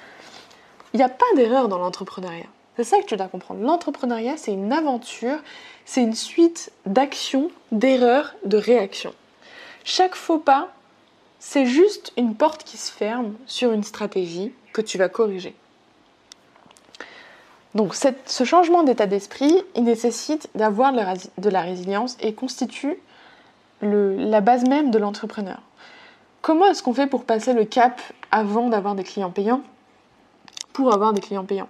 Il 0.93 0.99
n'y 0.99 1.03
a 1.03 1.09
pas 1.09 1.25
d'erreur 1.37 1.69
dans 1.69 1.79
l'entrepreneuriat. 1.79 2.47
C'est 2.77 2.85
ça 2.85 2.99
que 2.99 3.07
tu 3.07 3.17
dois 3.17 3.29
comprendre. 3.29 3.63
L'entrepreneuriat, 3.63 4.37
c'est 4.37 4.53
une 4.53 4.73
aventure, 4.73 5.39
c'est 5.85 6.03
une 6.03 6.15
suite 6.15 6.73
d'actions, 6.87 7.51
d'erreurs, 7.73 8.35
de 8.45 8.57
réactions. 8.57 9.15
Chaque 9.85 10.15
faux 10.15 10.39
pas, 10.39 10.69
c'est 11.39 11.67
juste 11.67 12.13
une 12.17 12.35
porte 12.35 12.65
qui 12.65 12.77
se 12.77 12.93
ferme 12.93 13.35
sur 13.47 13.73
une 13.73 13.85
stratégie 13.85 14.53
que 14.73 14.83
tu 14.83 14.99
vas 14.99 15.09
corriger. 15.09 15.55
Donc 17.75 17.95
ce 17.95 18.45
changement 18.45 18.83
d'état 18.83 19.07
d'esprit, 19.07 19.55
il 19.77 19.85
nécessite 19.85 20.49
d'avoir 20.55 20.93
de 20.93 21.51
la 21.51 21.61
résilience 21.61 22.17
et 22.21 22.35
constitue 22.35 22.99
la 23.83 24.41
base 24.41 24.65
même 24.69 24.91
de 24.91 24.99
l'entrepreneur. 24.99 25.61
Comment 26.43 26.67
est-ce 26.67 26.83
qu'on 26.83 26.95
fait 26.95 27.07
pour 27.07 27.25
passer 27.25 27.53
le 27.53 27.65
cap 27.65 28.01
avant 28.31 28.69
d'avoir 28.69 28.95
des 28.95 29.05
clients 29.05 29.31
payants? 29.31 29.61
Pour 30.73 30.93
avoir 30.95 31.13
des 31.13 31.21
clients 31.21 31.45
payants 31.45 31.69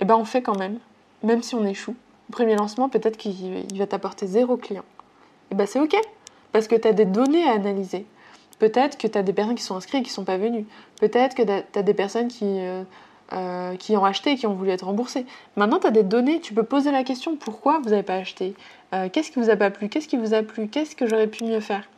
Eh 0.00 0.04
bien, 0.04 0.16
on 0.16 0.24
fait 0.24 0.42
quand 0.42 0.58
même, 0.58 0.78
même 1.22 1.42
si 1.42 1.54
on 1.54 1.64
échoue. 1.64 1.96
Au 2.28 2.32
premier 2.32 2.56
lancement, 2.56 2.88
peut-être 2.88 3.16
qu'il 3.16 3.64
va 3.74 3.86
t'apporter 3.86 4.26
zéro 4.26 4.56
client. 4.56 4.84
Eh 5.50 5.54
bien, 5.54 5.64
c'est 5.64 5.80
OK, 5.80 5.96
parce 6.52 6.68
que 6.68 6.76
tu 6.76 6.86
as 6.88 6.92
des 6.92 7.04
données 7.04 7.48
à 7.48 7.52
analyser. 7.52 8.04
Peut-être 8.58 8.98
que 8.98 9.06
tu 9.06 9.16
as 9.16 9.22
des 9.22 9.32
personnes 9.32 9.54
qui 9.54 9.62
sont 9.62 9.76
inscrites 9.76 10.00
et 10.00 10.02
qui 10.02 10.10
ne 10.10 10.14
sont 10.14 10.24
pas 10.24 10.38
venues. 10.38 10.66
Peut-être 11.00 11.34
que 11.34 11.42
tu 11.42 11.78
as 11.78 11.82
des 11.82 11.94
personnes 11.94 12.28
qui, 12.28 12.44
euh, 12.44 12.82
euh, 13.32 13.74
qui 13.76 13.96
ont 13.96 14.04
acheté 14.04 14.32
et 14.32 14.36
qui 14.36 14.46
ont 14.46 14.54
voulu 14.54 14.70
être 14.70 14.84
remboursées. 14.84 15.26
Maintenant, 15.56 15.80
tu 15.80 15.86
as 15.86 15.90
des 15.90 16.04
données, 16.04 16.40
tu 16.40 16.54
peux 16.54 16.62
poser 16.62 16.92
la 16.92 17.02
question 17.02 17.36
pourquoi 17.36 17.80
vous 17.80 17.90
n'avez 17.90 18.04
pas 18.04 18.14
acheté? 18.14 18.54
Euh, 18.94 19.08
Qu'est-ce 19.12 19.32
qui 19.32 19.40
vous 19.40 19.50
a 19.50 19.56
pas 19.56 19.70
plu? 19.70 19.88
Qu'est-ce 19.88 20.06
qui 20.06 20.16
vous 20.16 20.32
a 20.32 20.42
plu? 20.42 20.68
Qu'est-ce 20.68 20.94
que 20.94 21.06
j'aurais 21.06 21.26
pu 21.26 21.44
mieux 21.44 21.60
faire? 21.60 21.88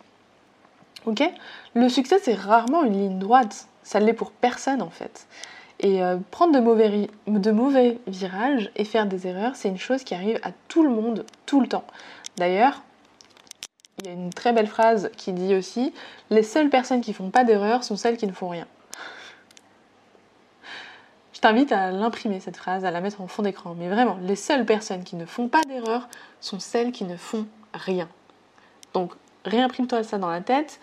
Ok? 1.05 1.23
Le 1.75 1.89
succès, 1.89 2.19
c'est 2.23 2.35
rarement 2.35 2.83
une 2.83 2.95
ligne 2.95 3.19
droite. 3.19 3.69
Ça 3.83 4.01
l'est 4.01 4.15
pour 4.15 4.33
personne 4.33 4.83
en 4.83 4.91
fait. 4.91 5.27
Et 5.81 6.03
euh, 6.03 6.17
prendre 6.31 6.55
de 6.55 6.61
mauvais, 6.61 7.09
de 7.27 7.51
mauvais 7.51 7.99
virages 8.07 8.71
et 8.75 8.85
faire 8.85 9.07
des 9.07 9.27
erreurs, 9.27 9.55
c'est 9.55 9.69
une 9.69 9.79
chose 9.79 10.05
qui 10.05 10.15
arrive 10.15 10.41
à 10.43 10.51
tout 10.69 10.83
le 10.83 10.91
monde, 10.91 11.25
tout 11.47 11.61
le 11.61 11.69
temps. 11.69 11.85
D'ailleurs, 12.37 12.83
il 14.01 14.07
y 14.07 14.11
a 14.11 14.13
une 14.13 14.31
très 14.31 14.53
belle 14.53 14.67
phrase 14.67 15.11
qui 15.17 15.33
dit 15.33 15.55
aussi 15.55 15.93
Les 16.31 16.43
seules 16.43 16.71
personnes 16.71 17.01
qui 17.01 17.13
font 17.13 17.31
pas 17.31 17.45
d'erreurs 17.45 17.85
sont 17.85 17.97
celles 17.97 18.17
qui 18.17 18.27
ne 18.27 18.33
font 18.33 18.49
rien. 18.49 18.67
Je 21.39 21.43
t'invite 21.43 21.71
à 21.71 21.93
l'imprimer 21.93 22.41
cette 22.41 22.57
phrase, 22.57 22.85
à 22.85 22.91
la 22.91 23.01
mettre 23.01 23.21
en 23.21 23.29
fond 23.29 23.43
d'écran. 23.43 23.77
Mais 23.79 23.89
vraiment, 23.89 24.19
les 24.23 24.35
seules 24.35 24.67
personnes 24.67 25.05
qui 25.05 25.15
ne 25.15 25.25
font 25.25 25.47
pas 25.47 25.61
d'erreurs 25.69 26.09
sont 26.41 26.59
celles 26.59 26.91
qui 26.91 27.05
ne 27.05 27.17
font 27.17 27.47
rien. 27.73 28.09
Donc, 28.93 29.13
réimprime-toi 29.45 30.03
ça 30.03 30.19
dans 30.19 30.31
la 30.31 30.41
tête. 30.41 30.81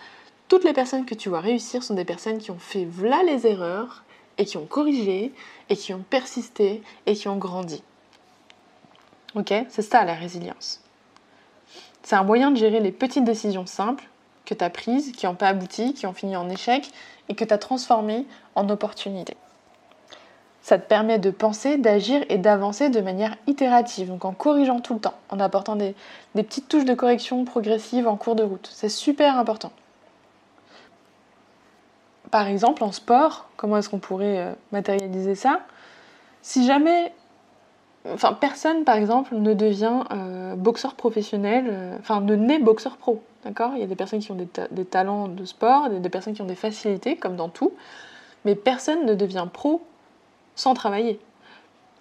Toutes 0.48 0.64
les 0.64 0.72
personnes 0.72 1.06
que 1.06 1.14
tu 1.14 1.28
vois 1.28 1.42
réussir 1.42 1.84
sont 1.84 1.94
des 1.94 2.06
personnes 2.06 2.38
qui 2.38 2.52
ont 2.52 2.58
fait 2.58 2.86
voilà 2.86 3.22
les 3.24 3.46
erreurs 3.46 4.06
et 4.38 4.46
qui 4.46 4.56
ont 4.56 4.66
corrigé 4.66 5.34
et 5.68 5.76
qui 5.76 5.94
ont 5.94 6.06
persisté 6.10 6.82
et 7.06 7.16
qui 7.16 7.28
ont 7.28 7.36
grandi. 7.36 7.84
Ok? 9.36 9.54
C'est 9.68 9.82
ça 9.82 10.06
la 10.06 10.14
résilience. 10.14 10.80
C'est 12.02 12.16
un 12.16 12.24
moyen 12.24 12.52
de 12.52 12.56
gérer 12.56 12.80
les 12.80 12.94
petites 12.94 13.26
décisions 13.26 13.66
simples 13.66 14.08
que 14.46 14.54
tu 14.54 14.64
as 14.64 14.70
prises, 14.70 15.12
qui 15.12 15.26
n'ont 15.26 15.36
pas 15.36 15.50
abouti, 15.50 15.94
qui 15.94 16.08
ont 16.08 16.14
fini 16.14 16.38
en 16.38 16.50
échec 16.50 16.90
et 17.28 17.36
que 17.36 17.44
tu 17.44 17.54
as 17.54 17.58
transformées 17.58 18.26
en 18.56 18.70
opportunités. 18.70 19.36
Ça 20.66 20.80
te 20.80 20.88
permet 20.88 21.20
de 21.20 21.30
penser, 21.30 21.78
d'agir 21.78 22.26
et 22.28 22.40
d'avancer 22.40 22.90
de 22.90 23.00
manière 23.00 23.38
itérative, 23.46 24.08
donc 24.08 24.26
en 24.26 24.32
corrigeant 24.32 24.80
tout 24.80 24.96
le 24.96 25.00
temps, 25.00 25.14
en 25.30 25.40
apportant 25.40 25.76
des, 25.76 25.94
petites 26.34 26.68
touches 26.68 26.86
de 26.86 26.96
correction 26.96 27.46
progressive 27.46 28.08
en 28.08 28.16
cours 28.18 28.34
de 28.34 28.42
route. 28.42 28.68
C'est 28.74 28.90
super 28.90 29.38
important. 29.38 29.72
Par 32.32 32.48
exemple, 32.48 32.84
en 32.84 32.92
sport, 32.92 33.48
comment 33.58 33.78
est-ce 33.78 33.90
qu'on 33.90 34.00
pourrait 34.00 34.40
euh, 34.40 34.54
matérialiser 34.72 35.36
ça? 35.36 35.60
Si 36.42 36.66
jamais, 36.66 37.14
enfin, 38.12 38.34
personne, 38.34 38.86
par 38.86 38.96
exemple, 38.96 39.36
ne 39.36 39.54
devient 39.54 40.00
euh, 40.12 40.56
boxeur 40.56 40.96
professionnel, 40.96 41.68
euh, 41.70 41.96
enfin, 42.00 42.22
ne 42.22 42.36
naît 42.36 42.58
boxeur 42.58 42.98
pro, 42.98 43.22
d'accord? 43.44 43.74
Il 43.76 43.82
y 43.82 43.84
a 43.84 43.88
des 43.88 43.96
personnes 43.96 44.20
qui 44.20 44.32
ont 44.32 44.48
des, 44.72 44.86
talents 44.86 45.28
de 45.28 45.46
sport, 45.46 45.92
des 45.92 46.10
personnes 46.10 46.34
qui 46.34 46.42
ont 46.42 46.48
des 46.48 46.56
facilités, 46.56 47.18
comme 47.18 47.36
dans 47.36 47.50
tout, 47.50 47.74
mais 48.46 48.56
personne 48.56 49.06
ne 49.06 49.14
devient 49.14 49.46
pro 49.54 49.84
sans 50.56 50.74
travailler. 50.74 51.20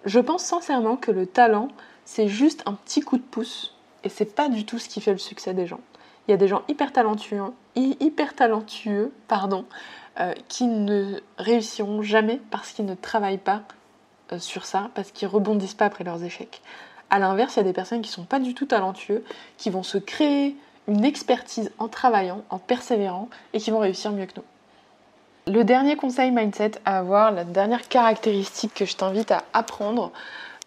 Je 0.05 0.19
pense 0.19 0.43
sincèrement 0.43 0.97
que 0.97 1.11
le 1.11 1.25
talent, 1.25 1.69
c'est 2.05 2.27
juste 2.27 2.63
un 2.65 2.73
petit 2.73 3.01
coup 3.01 3.17
de 3.17 3.23
pouce, 3.23 3.75
et 4.03 4.09
c'est 4.09 4.35
pas 4.35 4.49
du 4.49 4.65
tout 4.65 4.79
ce 4.79 4.87
qui 4.87 5.01
fait 5.01 5.11
le 5.11 5.17
succès 5.17 5.53
des 5.53 5.65
gens. 5.65 5.79
Il 6.27 6.31
y 6.31 6.33
a 6.33 6.37
des 6.37 6.47
gens 6.47 6.63
hyper 6.67 6.91
talentueux, 6.91 7.41
euh, 10.19 10.33
qui 10.47 10.65
ne 10.67 11.19
réussiront 11.37 12.01
jamais 12.01 12.39
parce 12.49 12.71
qu'ils 12.71 12.85
ne 12.85 12.95
travaillent 12.95 13.37
pas 13.37 13.63
euh, 14.31 14.39
sur 14.39 14.65
ça, 14.65 14.89
parce 14.95 15.11
qu'ils 15.11 15.27
rebondissent 15.27 15.73
pas 15.73 15.85
après 15.85 16.03
leurs 16.03 16.23
échecs. 16.23 16.61
À 17.09 17.19
l'inverse, 17.19 17.55
il 17.55 17.57
y 17.57 17.61
a 17.61 17.63
des 17.63 17.73
personnes 17.73 18.01
qui 18.01 18.09
sont 18.09 18.23
pas 18.23 18.39
du 18.39 18.53
tout 18.53 18.65
talentueux, 18.65 19.23
qui 19.57 19.69
vont 19.69 19.83
se 19.83 19.97
créer 19.97 20.55
une 20.87 21.03
expertise 21.03 21.71
en 21.79 21.87
travaillant, 21.87 22.43
en 22.49 22.59
persévérant, 22.59 23.29
et 23.53 23.59
qui 23.59 23.71
vont 23.71 23.79
réussir 23.79 24.11
mieux 24.11 24.25
que 24.25 24.33
nous. 24.37 24.45
Le 25.47 25.63
dernier 25.63 25.95
conseil 25.95 26.31
mindset 26.31 26.71
à 26.85 26.97
avoir, 26.97 27.31
la 27.31 27.43
dernière 27.43 27.87
caractéristique 27.87 28.73
que 28.73 28.85
je 28.85 28.95
t'invite 28.95 29.29
à 29.29 29.43
apprendre, 29.53 30.11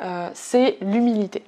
euh, 0.03 0.31
c'est 0.35 0.79
l'humilité. 0.81 1.43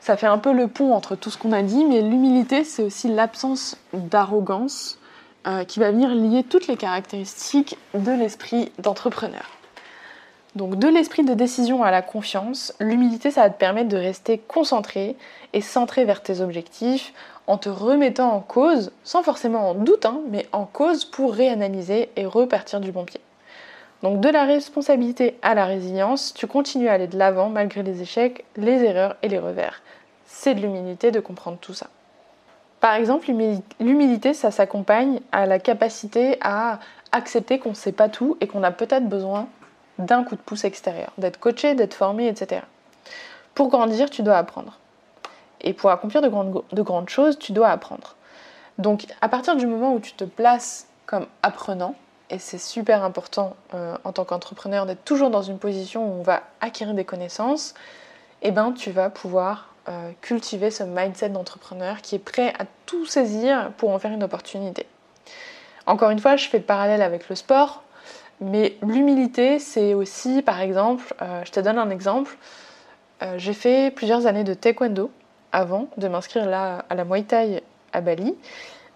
Ça 0.00 0.18
fait 0.18 0.26
un 0.26 0.36
peu 0.36 0.52
le 0.52 0.68
pont 0.68 0.92
entre 0.92 1.16
tout 1.16 1.30
ce 1.30 1.38
qu'on 1.38 1.52
a 1.52 1.62
dit, 1.62 1.82
mais 1.86 2.02
l'humilité, 2.02 2.64
c'est 2.64 2.82
aussi 2.82 3.08
l'absence 3.08 3.78
d'arrogance 3.94 4.98
euh, 5.46 5.64
qui 5.64 5.80
va 5.80 5.92
venir 5.92 6.10
lier 6.10 6.44
toutes 6.44 6.66
les 6.66 6.76
caractéristiques 6.76 7.78
de 7.94 8.12
l'esprit 8.12 8.70
d'entrepreneur. 8.78 9.59
Donc 10.56 10.76
de 10.76 10.88
l'esprit 10.88 11.22
de 11.22 11.34
décision 11.34 11.84
à 11.84 11.92
la 11.92 12.02
confiance, 12.02 12.74
l'humilité, 12.80 13.30
ça 13.30 13.42
va 13.42 13.50
te 13.50 13.58
permettre 13.58 13.88
de 13.88 13.96
rester 13.96 14.38
concentré 14.38 15.14
et 15.52 15.60
centré 15.60 16.04
vers 16.04 16.22
tes 16.22 16.40
objectifs 16.40 17.12
en 17.46 17.56
te 17.56 17.68
remettant 17.68 18.32
en 18.32 18.40
cause, 18.40 18.90
sans 19.04 19.22
forcément 19.22 19.70
en 19.70 19.74
doute, 19.74 20.06
hein, 20.06 20.20
mais 20.28 20.46
en 20.52 20.64
cause 20.64 21.04
pour 21.04 21.34
réanalyser 21.34 22.10
et 22.16 22.26
repartir 22.26 22.80
du 22.80 22.90
bon 22.90 23.04
pied. 23.04 23.20
Donc 24.02 24.20
de 24.20 24.28
la 24.28 24.44
responsabilité 24.44 25.36
à 25.42 25.54
la 25.54 25.66
résilience, 25.66 26.34
tu 26.34 26.46
continues 26.46 26.88
à 26.88 26.94
aller 26.94 27.06
de 27.06 27.18
l'avant 27.18 27.48
malgré 27.48 27.82
les 27.82 28.02
échecs, 28.02 28.44
les 28.56 28.82
erreurs 28.82 29.16
et 29.22 29.28
les 29.28 29.38
revers. 29.38 29.82
C'est 30.26 30.54
de 30.54 30.60
l'humilité 30.60 31.10
de 31.10 31.20
comprendre 31.20 31.58
tout 31.60 31.74
ça. 31.74 31.88
Par 32.80 32.94
exemple, 32.94 33.30
l'humilité, 33.78 34.32
ça 34.32 34.50
s'accompagne 34.50 35.20
à 35.32 35.46
la 35.46 35.58
capacité 35.58 36.38
à 36.40 36.80
accepter 37.12 37.58
qu'on 37.58 37.70
ne 37.70 37.74
sait 37.74 37.92
pas 37.92 38.08
tout 38.08 38.38
et 38.40 38.46
qu'on 38.46 38.62
a 38.62 38.70
peut-être 38.70 39.06
besoin 39.06 39.48
d'un 40.00 40.24
coup 40.24 40.36
de 40.36 40.40
pouce 40.40 40.64
extérieur, 40.64 41.12
d'être 41.18 41.38
coaché, 41.38 41.74
d'être 41.74 41.94
formé, 41.94 42.28
etc. 42.28 42.62
Pour 43.54 43.68
grandir, 43.68 44.10
tu 44.10 44.22
dois 44.22 44.36
apprendre. 44.36 44.78
Et 45.60 45.72
pour 45.72 45.90
accomplir 45.90 46.22
de 46.22 46.82
grandes, 46.82 47.08
choses, 47.08 47.38
tu 47.38 47.52
dois 47.52 47.68
apprendre. 47.68 48.16
Donc, 48.78 49.06
à 49.20 49.28
partir 49.28 49.56
du 49.56 49.66
moment 49.66 49.94
où 49.94 50.00
tu 50.00 50.12
te 50.12 50.24
places 50.24 50.86
comme 51.06 51.26
apprenant, 51.42 51.94
et 52.30 52.38
c'est 52.38 52.58
super 52.58 53.04
important 53.04 53.56
euh, 53.74 53.96
en 54.04 54.12
tant 54.12 54.24
qu'entrepreneur 54.24 54.86
d'être 54.86 55.04
toujours 55.04 55.30
dans 55.30 55.42
une 55.42 55.58
position 55.58 56.06
où 56.06 56.20
on 56.20 56.22
va 56.22 56.42
acquérir 56.60 56.94
des 56.94 57.04
connaissances, 57.04 57.74
eh 58.42 58.52
ben, 58.52 58.72
tu 58.72 58.90
vas 58.90 59.10
pouvoir 59.10 59.74
euh, 59.88 60.12
cultiver 60.20 60.70
ce 60.70 60.84
mindset 60.84 61.30
d'entrepreneur 61.30 62.00
qui 62.00 62.14
est 62.14 62.20
prêt 62.20 62.54
à 62.58 62.64
tout 62.86 63.04
saisir 63.06 63.72
pour 63.76 63.90
en 63.90 63.98
faire 63.98 64.12
une 64.12 64.22
opportunité. 64.22 64.86
Encore 65.86 66.10
une 66.10 66.20
fois, 66.20 66.36
je 66.36 66.48
fais 66.48 66.58
le 66.58 66.64
parallèle 66.64 67.02
avec 67.02 67.28
le 67.28 67.34
sport, 67.34 67.82
mais 68.40 68.76
l'humilité, 68.82 69.58
c'est 69.58 69.94
aussi, 69.94 70.42
par 70.42 70.60
exemple, 70.60 71.14
euh, 71.22 71.42
je 71.44 71.50
te 71.50 71.60
donne 71.60 71.78
un 71.78 71.90
exemple, 71.90 72.36
euh, 73.22 73.34
j'ai 73.36 73.52
fait 73.52 73.90
plusieurs 73.94 74.26
années 74.26 74.44
de 74.44 74.54
taekwondo 74.54 75.10
avant 75.52 75.88
de 75.96 76.08
m'inscrire 76.08 76.44
à 76.48 76.94
la 76.94 77.04
Muay 77.04 77.24
Thai 77.24 77.62
à 77.92 78.00
Bali. 78.00 78.34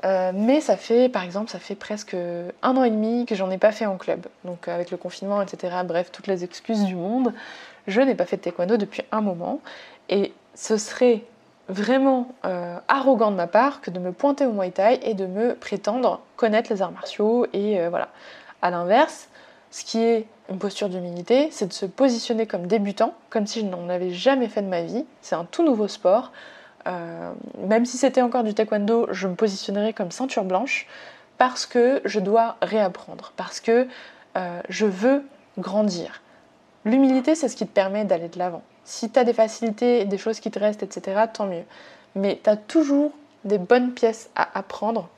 mais 0.02 0.61
ça 0.61 0.76
fait, 0.76 1.09
par 1.09 1.24
exemple, 1.24 1.50
ça 1.50 1.59
fait 1.59 1.74
presque 1.74 2.14
un 2.14 2.76
an 2.76 2.85
et 2.85 2.90
demi 2.90 3.26
que 3.26 3.35
j'en 3.35 3.50
ai 3.50 3.59
pas 3.59 3.72
fait 3.72 3.87
en 3.87 3.96
club. 3.96 4.26
Donc 4.44 4.68
avec 4.68 4.90
le 4.90 4.96
confinement, 4.96 5.42
etc., 5.42 5.74
bref, 5.85 6.12
toutes 6.12 6.28
les 6.28 6.44
excuses 6.44 6.85
du 6.85 6.94
monde, 6.94 7.33
je 7.87 8.00
n'ai 8.00 8.14
pas 8.14 8.24
fait 8.24 8.37
de 8.37 8.42
taekwondo 8.42 8.76
depuis 8.76 9.02
un 9.11 9.20
moment. 9.20 9.61
Et 10.09 10.33
ce 10.54 10.76
serait 10.76 11.24
vraiment 11.68 12.28
euh, 12.44 12.76
arrogant 12.88 13.30
de 13.30 13.37
ma 13.37 13.46
part 13.46 13.80
que 13.80 13.90
de 13.90 13.98
me 13.98 14.12
pointer 14.12 14.46
au 14.46 14.52
Muay 14.52 14.70
Thai 14.70 15.00
et 15.02 15.14
de 15.14 15.26
me 15.26 15.54
prétendre 15.54 16.20
connaître 16.37 16.72
les 16.72 16.83
arts 16.83 16.92
martiaux 16.92 17.46
et 17.52 17.80
euh, 17.80 17.88
voilà. 17.88 18.09
À 18.62 18.70
l'inverse, 18.70 19.28
ce 19.75 19.85
qui 19.85 19.99
est 19.99 20.29
une 20.51 20.61
posture 20.61 20.89
d'humilité, 20.89 21.49
c'est 21.51 21.67
de 21.67 21.73
se 21.73 21.85
positionner 21.85 22.47
comme 22.47 22.69
débutant, 22.69 23.13
comme 23.29 23.45
si 23.45 23.59
je 23.59 23.65
n'en 23.65 23.89
avais 23.89 24.11
jamais 24.11 24.47
fait 24.47 24.63
de 24.63 24.69
ma 24.69 24.83
vie. 24.83 25.05
C'est 25.21 25.35
un 25.35 25.45
tout 25.45 25.65
nouveau 25.65 25.89
sport. 25.89 26.31
Euh, 26.87 27.33
même 27.67 27.85
si 27.85 27.97
c'était 27.97 28.23
encore 28.23 28.45
du 28.45 28.55
taekwondo, 28.55 29.09
je 29.11 29.27
me 29.27 29.35
positionnerais 29.35 29.93
comme 29.93 30.13
ceinture 30.13 30.45
blanche 30.45 30.87
parce 31.39 31.67
que 31.67 32.01
je 32.05 32.21
dois 32.21 32.57
réapprendre, 32.63 33.33
parce 33.37 33.59
que 33.59 33.89
je 34.69 34.87
veux 34.87 35.25
grandir. 35.59 36.23
L'humilité, 36.85 37.35
c'est 37.35 37.49
ce 37.49 37.57
qui 37.57 37.67
te 37.67 37.73
permet 37.73 38.05
d'aller 38.05 38.29
de 38.29 38.39
l'avant. 38.39 38.63
Si 38.85 39.11
tu 39.11 39.19
as 39.19 39.25
des 39.25 39.33
facilités 39.33 40.05
des 40.05 40.19
choses 40.19 40.39
qui 40.39 40.53
te 40.53 40.59
restent, 40.61 40.85
etc., 40.85 41.23
tant 41.33 41.47
mieux. 41.47 41.65
Mais 42.15 42.39
tu 42.45 42.49
as 42.49 42.57
toujours 42.57 43.11
des 43.45 43.59
bonnes 43.59 43.93
pièces 43.93 44.31
à 44.37 44.57
apprendre. 44.57 45.09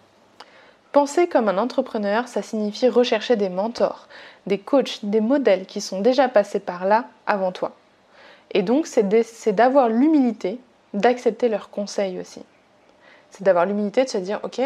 Penser 0.97 1.27
comme 1.27 1.51
un 1.51 1.59
entrepreneur, 1.59 2.27
ça 2.27 2.41
signifie 2.41 2.89
rechercher 2.89 3.37
des 3.37 3.51
mentors, 3.51 4.09
des 4.47 4.57
coachs, 4.57 5.01
des 5.05 5.21
modèles 5.21 5.67
qui 5.67 5.83
sont 5.83 6.01
déjà 6.01 6.27
passés 6.27 6.59
par 6.59 6.87
là 6.87 7.05
avant 7.27 7.53
toi. 7.53 7.73
Et 8.53 8.63
donc, 8.63 8.87
c'est 8.87 9.53
d'avoir 9.53 9.91
l'humilité 9.91 10.59
d'accepter 10.95 11.51
leurs 11.51 11.69
conseils 11.69 12.19
aussi. 12.19 12.41
C'est 13.31 13.45
d'avoir 13.45 13.67
l'humilité 13.67 14.05
de 14.05 14.09
se 14.09 14.17
dire, 14.17 14.41
ok, 14.43 14.59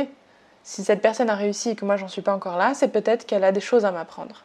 si 0.63 0.85
cette 0.85 1.03
personne 1.03 1.31
a 1.31 1.35
réussi 1.35 1.71
et 1.71 1.75
que 1.75 1.85
moi 1.85 1.97
j'en 1.97 2.07
suis 2.07 2.23
pas 2.23 2.33
encore 2.33 2.59
là, 2.59 2.75
c'est 2.75 2.93
peut-être 2.93 3.27
qu'elle 3.27 3.43
a 3.43 3.51
des 3.51 3.59
choses 3.59 3.85
à 3.85 3.91
m'apprendre. 3.91 4.45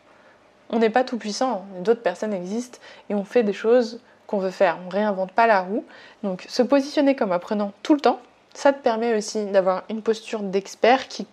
On 0.72 0.80
n'est 0.80 0.90
pas 0.90 1.04
tout 1.04 1.20
puissant, 1.20 1.68
d'autres 1.82 2.02
personnes 2.02 2.34
existent 2.34 2.80
et 3.12 3.14
on 3.14 3.26
fait 3.26 3.44
des 3.44 3.54
choses 3.54 4.02
qu'on 4.26 4.40
veut 4.40 4.50
faire. 4.50 4.80
On 4.88 4.90
réinvente 4.90 5.34
pas 5.34 5.46
la 5.46 5.62
roue. 5.62 5.86
Donc 6.24 6.48
se 6.50 6.64
positionner 6.64 7.16
comme 7.16 7.32
apprenant 7.32 7.74
tout 7.84 7.94
le 7.94 8.02
temps, 8.02 8.22
Ça 8.56 8.72
te 8.72 8.82
permet 8.82 9.14
aussi 9.16 9.46
d'avoir 9.48 9.84
une 9.90 10.02
posture 10.02 10.40
d'expert 10.40 11.10
qui 11.10 11.28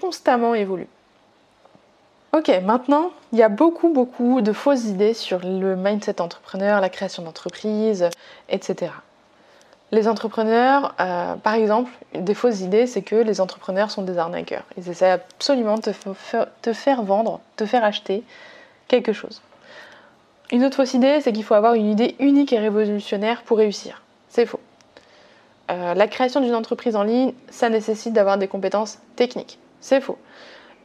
constamment 0.00 0.54
évolue. 0.54 0.88
Ok, 2.34 2.50
maintenant, 2.62 3.10
il 3.32 3.38
y 3.38 3.42
a 3.42 3.48
beaucoup, 3.48 3.88
beaucoup 3.88 4.42
de 4.42 4.52
fausses 4.52 4.84
idées 4.84 5.14
sur 5.14 5.40
le 5.42 5.76
mindset 5.76 6.20
entrepreneur, 6.20 6.80
la 6.80 6.90
création 6.90 7.22
d'entreprise, 7.22 8.10
etc. 8.50 8.92
Les 9.92 10.06
entrepreneurs, 10.06 10.94
euh, 11.00 11.36
par 11.36 11.54
exemple, 11.54 11.90
des 12.14 12.34
fausses 12.34 12.60
idées, 12.60 12.86
c'est 12.86 13.00
que 13.00 13.16
les 13.16 13.40
entrepreneurs 13.40 13.90
sont 13.90 14.02
des 14.02 14.18
arnaqueurs. 14.18 14.64
Ils 14.76 14.90
essaient 14.90 15.10
absolument 15.10 15.76
de 15.76 15.92
te, 16.60 16.72
faire 16.74 17.02
vendre, 17.02 17.40
te 17.56 17.64
faire 17.64 17.82
acheter 17.82 18.22
quelque 18.88 19.14
chose. 19.14 19.40
Une 20.52 20.64
autre 20.64 20.76
fausse 20.76 20.92
idée, 20.92 21.20
c'est 21.22 21.32
qu'il 21.32 21.44
faut 21.44 21.54
avoir 21.54 21.74
une 21.74 21.90
idée 21.90 22.14
unique 22.18 22.52
et 22.52 22.58
révolutionnaire 22.58 23.42
pour 23.42 23.56
réussir. 23.56 24.02
C'est 24.28 24.44
faux. 24.44 24.60
Euh, 25.70 25.94
la 25.94 26.06
création 26.06 26.40
d'une 26.40 26.54
entreprise 26.54 26.96
en 26.96 27.02
ligne, 27.02 27.32
ça 27.48 27.70
nécessite 27.70 28.12
d'avoir 28.12 28.36
des 28.36 28.48
compétences 28.48 28.98
techniques. 29.16 29.58
C'est 29.80 30.00
faux. 30.00 30.18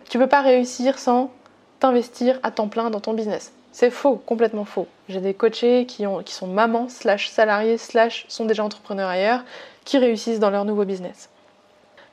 Tu 0.09 0.17
peux 0.19 0.27
pas 0.27 0.41
réussir 0.41 0.99
sans 0.99 1.31
t'investir 1.79 2.39
à 2.43 2.51
temps 2.51 2.67
plein 2.67 2.89
dans 2.89 2.99
ton 2.99 3.13
business. 3.13 3.51
C'est 3.71 3.89
faux, 3.89 4.15
complètement 4.15 4.65
faux. 4.65 4.87
J'ai 5.09 5.19
des 5.19 5.33
coachés 5.33 5.85
qui 5.87 6.05
sont 6.27 6.47
mamans, 6.47 6.89
slash 6.89 7.29
salariés, 7.29 7.77
slash 7.77 8.25
sont 8.29 8.45
déjà 8.45 8.63
entrepreneurs 8.63 9.09
ailleurs, 9.09 9.43
qui 9.83 9.97
réussissent 9.97 10.39
dans 10.39 10.51
leur 10.51 10.63
nouveau 10.63 10.85
business. 10.85 11.29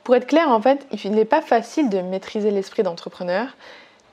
Pour 0.03 0.15
être 0.15 0.25
clair, 0.25 0.49
en 0.49 0.59
fait, 0.59 0.87
il 1.03 1.11
n'est 1.11 1.25
pas 1.25 1.41
facile 1.41 1.89
de 1.89 1.99
maîtriser 1.99 2.49
l'esprit 2.49 2.81
d'entrepreneur. 2.81 3.47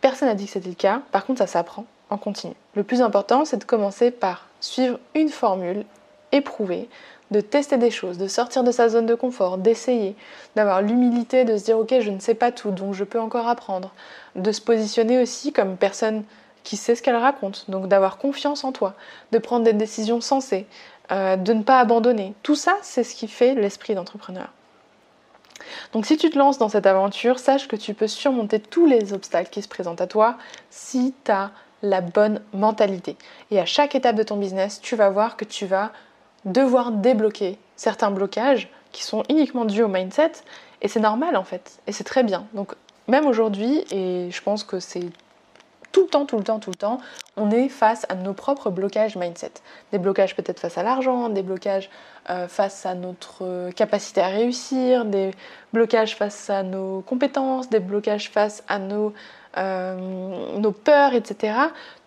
Personne 0.03 0.29
n'a 0.29 0.35
dit 0.35 0.45
que 0.45 0.53
c'était 0.53 0.69
le 0.69 0.75
cas. 0.75 1.01
Par 1.11 1.25
contre, 1.25 1.39
ça 1.39 1.47
s'apprend 1.47 1.87
en 2.11 2.19
continu. 2.19 2.53
Le 2.75 2.85
plus 2.85 3.01
important, 3.01 3.45
c'est 3.45 3.57
de 3.57 3.65
commencer 3.65 4.11
par 4.11 4.47
suivre 4.61 4.99
une 5.15 5.31
formule 5.31 5.85
éprouvée, 6.33 6.89
de 7.31 7.41
tester 7.41 7.77
des 7.77 7.91
choses, 7.91 8.19
de 8.19 8.27
sortir 8.27 8.65
de 8.65 8.71
sa 8.71 8.89
zone 8.89 9.07
de 9.07 9.15
confort, 9.15 9.59
d'essayer, 9.59 10.17
d'avoir 10.57 10.83
l'humilité 10.83 11.45
de 11.45 11.57
se 11.57 11.65
dire 11.65 11.79
ok 11.79 11.95
je 12.01 12.11
ne 12.11 12.21
sais 12.21 12.35
pas 12.35 12.53
tout, 12.53 12.71
donc 12.71 12.95
je 12.95 13.05
peux 13.05 13.21
encore 13.21 13.49
apprendre, 13.49 13.93
de 14.37 14.53
se 14.53 14.61
positionner 14.61 15.21
aussi 15.21 15.53
comme 15.53 15.77
personne 15.77 16.25
qui 16.65 16.77
sait 16.77 16.95
ce 16.95 17.03
qu'elle 17.03 17.17
raconte, 17.17 17.65
donc 17.69 17.89
d'avoir 17.89 18.19
confiance 18.19 18.65
en 18.65 18.73
toi, 18.73 18.95
de 19.33 19.39
prendre 19.39 19.65
des 19.65 19.73
décisions 19.73 20.21
sensées, 20.21 20.67
euh, 21.11 21.37
de 21.37 21.53
ne 21.53 21.63
pas 21.63 21.81
abandonner. 21.81 22.35
Tout 22.43 22.57
ça, 22.57 22.77
c'est 22.83 23.05
ce 23.05 23.15
qui 23.15 23.29
fait 23.29 23.55
l'esprit 23.55 23.95
d'entrepreneur. 23.95 24.53
Donc 25.93 26.07
si 26.07 26.17
tu 26.17 26.31
te 26.31 26.39
lances 26.39 26.59
dans 26.59 26.69
cette 26.69 26.87
aventure, 26.87 27.39
sache 27.39 27.69
que 27.69 27.77
tu 27.77 27.95
peux 27.95 28.07
surmonter 28.07 28.61
tous 28.61 28.87
les 28.87 29.13
obstacles 29.13 29.51
qui 29.51 29.63
se 29.63 29.69
présentent 29.69 30.01
à 30.01 30.07
toi 30.07 30.37
si 30.71 31.15
tu 31.25 31.31
as 31.31 31.51
la 31.83 32.01
bonne 32.01 32.41
mentalité. 32.53 33.17
Et 33.51 33.61
à 33.61 33.65
chaque 33.65 33.95
étape 33.95 34.17
de 34.17 34.23
ton 34.23 34.37
business, 34.37 34.81
tu 34.81 34.97
vas 34.97 35.11
voir 35.11 35.37
que 35.37 35.45
tu 35.45 35.67
vas 35.67 35.93
devoir 36.45 36.93
débloquer 36.93 37.59
certains 37.77 38.11
blocages 38.11 38.69
qui 38.93 39.03
sont 39.03 39.23
uniquement 39.29 39.65
dus 39.65 39.83
au 39.83 39.89
mindset. 39.89 40.33
Et 40.83 40.89
c'est 40.89 41.01
normal 41.01 41.37
en 41.37 41.45
fait. 41.45 41.81
Et 41.87 41.93
c'est 41.93 42.05
très 42.05 42.23
bien. 42.23 42.47
Donc 42.55 42.75
même 43.09 43.27
aujourd'hui, 43.27 43.85
et 43.91 44.31
je 44.31 44.43
pense 44.43 44.65
que 44.65 44.81
c'est 44.81 45.11
tout 45.93 46.03
le 46.03 46.09
temps, 46.09 46.27
tout 46.27 46.37
le 46.37 46.45
temps, 46.45 46.59
tout 46.59 46.71
le 46.71 46.77
temps, 46.77 47.01
on 47.37 47.51
est 47.51 47.69
face 47.69 48.05
à 48.09 48.15
nos 48.15 48.35
propres 48.35 48.71
blocages 48.71 49.17
mindset. 49.17 49.53
Des 49.93 49.99
blocages 49.99 50.37
peut-être 50.37 50.61
face 50.61 50.77
à 50.77 50.83
l'argent, 50.83 51.29
des 51.31 51.43
blocages 51.43 51.89
euh, 52.31 52.47
face 52.47 52.85
à 52.85 52.95
notre 52.95 53.71
capacité 53.71 54.21
à 54.21 54.29
réussir, 54.29 55.07
des 55.07 55.31
blocages 55.73 56.15
face 56.15 56.51
à 56.51 56.63
nos 56.63 57.01
compétences, 57.01 57.71
des 57.71 57.81
blocages 57.81 58.31
face 58.31 58.63
à 58.69 58.79
nos, 58.79 59.15
euh, 59.57 60.59
nos 60.59 60.73
peurs, 60.73 61.15
etc. 61.15 61.55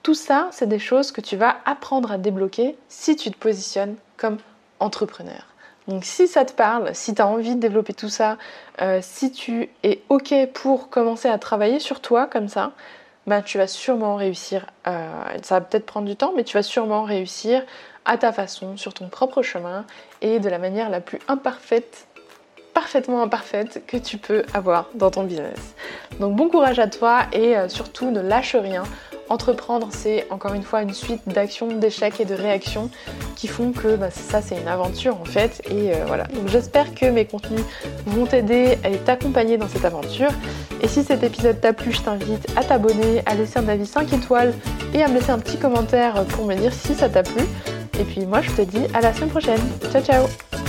Tout 0.03 0.15
ça, 0.15 0.49
c'est 0.51 0.67
des 0.67 0.79
choses 0.79 1.11
que 1.11 1.21
tu 1.21 1.35
vas 1.35 1.57
apprendre 1.65 2.11
à 2.11 2.17
débloquer 2.17 2.75
si 2.89 3.15
tu 3.15 3.29
te 3.29 3.37
positionnes 3.37 3.95
comme 4.17 4.37
entrepreneur. 4.79 5.45
Donc 5.87 6.05
si 6.05 6.27
ça 6.27 6.45
te 6.45 6.53
parle, 6.53 6.93
si 6.93 7.13
tu 7.13 7.21
as 7.21 7.27
envie 7.27 7.55
de 7.55 7.59
développer 7.59 7.93
tout 7.93 8.09
ça, 8.09 8.37
euh, 8.81 8.99
si 9.01 9.31
tu 9.31 9.69
es 9.83 10.01
OK 10.09 10.33
pour 10.53 10.89
commencer 10.89 11.27
à 11.27 11.37
travailler 11.37 11.79
sur 11.79 12.01
toi 12.01 12.27
comme 12.27 12.47
ça, 12.47 12.71
ben, 13.27 13.41
tu 13.41 13.57
vas 13.57 13.67
sûrement 13.67 14.15
réussir, 14.15 14.65
euh, 14.87 15.07
ça 15.43 15.59
va 15.59 15.61
peut-être 15.61 15.85
prendre 15.85 16.07
du 16.07 16.15
temps, 16.15 16.33
mais 16.35 16.43
tu 16.43 16.57
vas 16.57 16.63
sûrement 16.63 17.03
réussir 17.03 17.63
à 18.05 18.17
ta 18.17 18.31
façon, 18.31 18.77
sur 18.77 18.93
ton 18.95 19.09
propre 19.09 19.43
chemin 19.43 19.85
et 20.21 20.39
de 20.39 20.49
la 20.49 20.57
manière 20.57 20.89
la 20.89 21.01
plus 21.01 21.19
imparfaite, 21.27 22.07
parfaitement 22.73 23.21
imparfaite 23.21 23.83
que 23.85 23.97
tu 23.97 24.17
peux 24.17 24.43
avoir 24.55 24.89
dans 24.95 25.11
ton 25.11 25.23
business. 25.23 25.75
Donc 26.19 26.35
bon 26.35 26.49
courage 26.49 26.79
à 26.79 26.87
toi 26.87 27.23
et 27.31 27.55
euh, 27.55 27.69
surtout 27.69 28.09
ne 28.09 28.21
lâche 28.21 28.55
rien. 28.55 28.83
Entreprendre, 29.31 29.87
c'est 29.91 30.27
encore 30.29 30.55
une 30.55 30.61
fois 30.61 30.81
une 30.81 30.93
suite 30.93 31.21
d'actions, 31.25 31.67
d'échecs 31.67 32.19
et 32.19 32.25
de 32.25 32.33
réactions 32.35 32.89
qui 33.37 33.47
font 33.47 33.71
que 33.71 33.95
bah, 33.95 34.11
ça, 34.11 34.41
c'est 34.41 34.59
une 34.59 34.67
aventure 34.67 35.15
en 35.21 35.23
fait. 35.23 35.61
Et 35.71 35.93
euh, 35.93 36.03
voilà. 36.05 36.25
Donc 36.25 36.49
j'espère 36.49 36.93
que 36.93 37.05
mes 37.05 37.23
contenus 37.23 37.61
vont 38.07 38.25
t'aider 38.25 38.77
et 38.83 38.97
t'accompagner 38.97 39.57
dans 39.57 39.69
cette 39.69 39.85
aventure. 39.85 40.31
Et 40.81 40.89
si 40.89 41.05
cet 41.05 41.23
épisode 41.23 41.61
t'a 41.61 41.71
plu, 41.71 41.93
je 41.93 42.01
t'invite 42.01 42.45
à 42.57 42.65
t'abonner, 42.65 43.21
à 43.25 43.35
laisser 43.35 43.59
un 43.59 43.69
avis 43.69 43.85
5 43.85 44.11
étoiles 44.11 44.53
et 44.93 45.01
à 45.01 45.07
me 45.07 45.13
laisser 45.13 45.31
un 45.31 45.39
petit 45.39 45.57
commentaire 45.57 46.25
pour 46.25 46.45
me 46.45 46.55
dire 46.55 46.73
si 46.73 46.93
ça 46.93 47.07
t'a 47.07 47.23
plu. 47.23 47.45
Et 48.01 48.03
puis 48.03 48.25
moi, 48.25 48.41
je 48.41 48.51
te 48.51 48.63
dis 48.63 48.85
à 48.93 48.99
la 48.99 49.13
semaine 49.13 49.29
prochaine. 49.29 49.61
Ciao, 49.93 50.03
ciao 50.03 50.60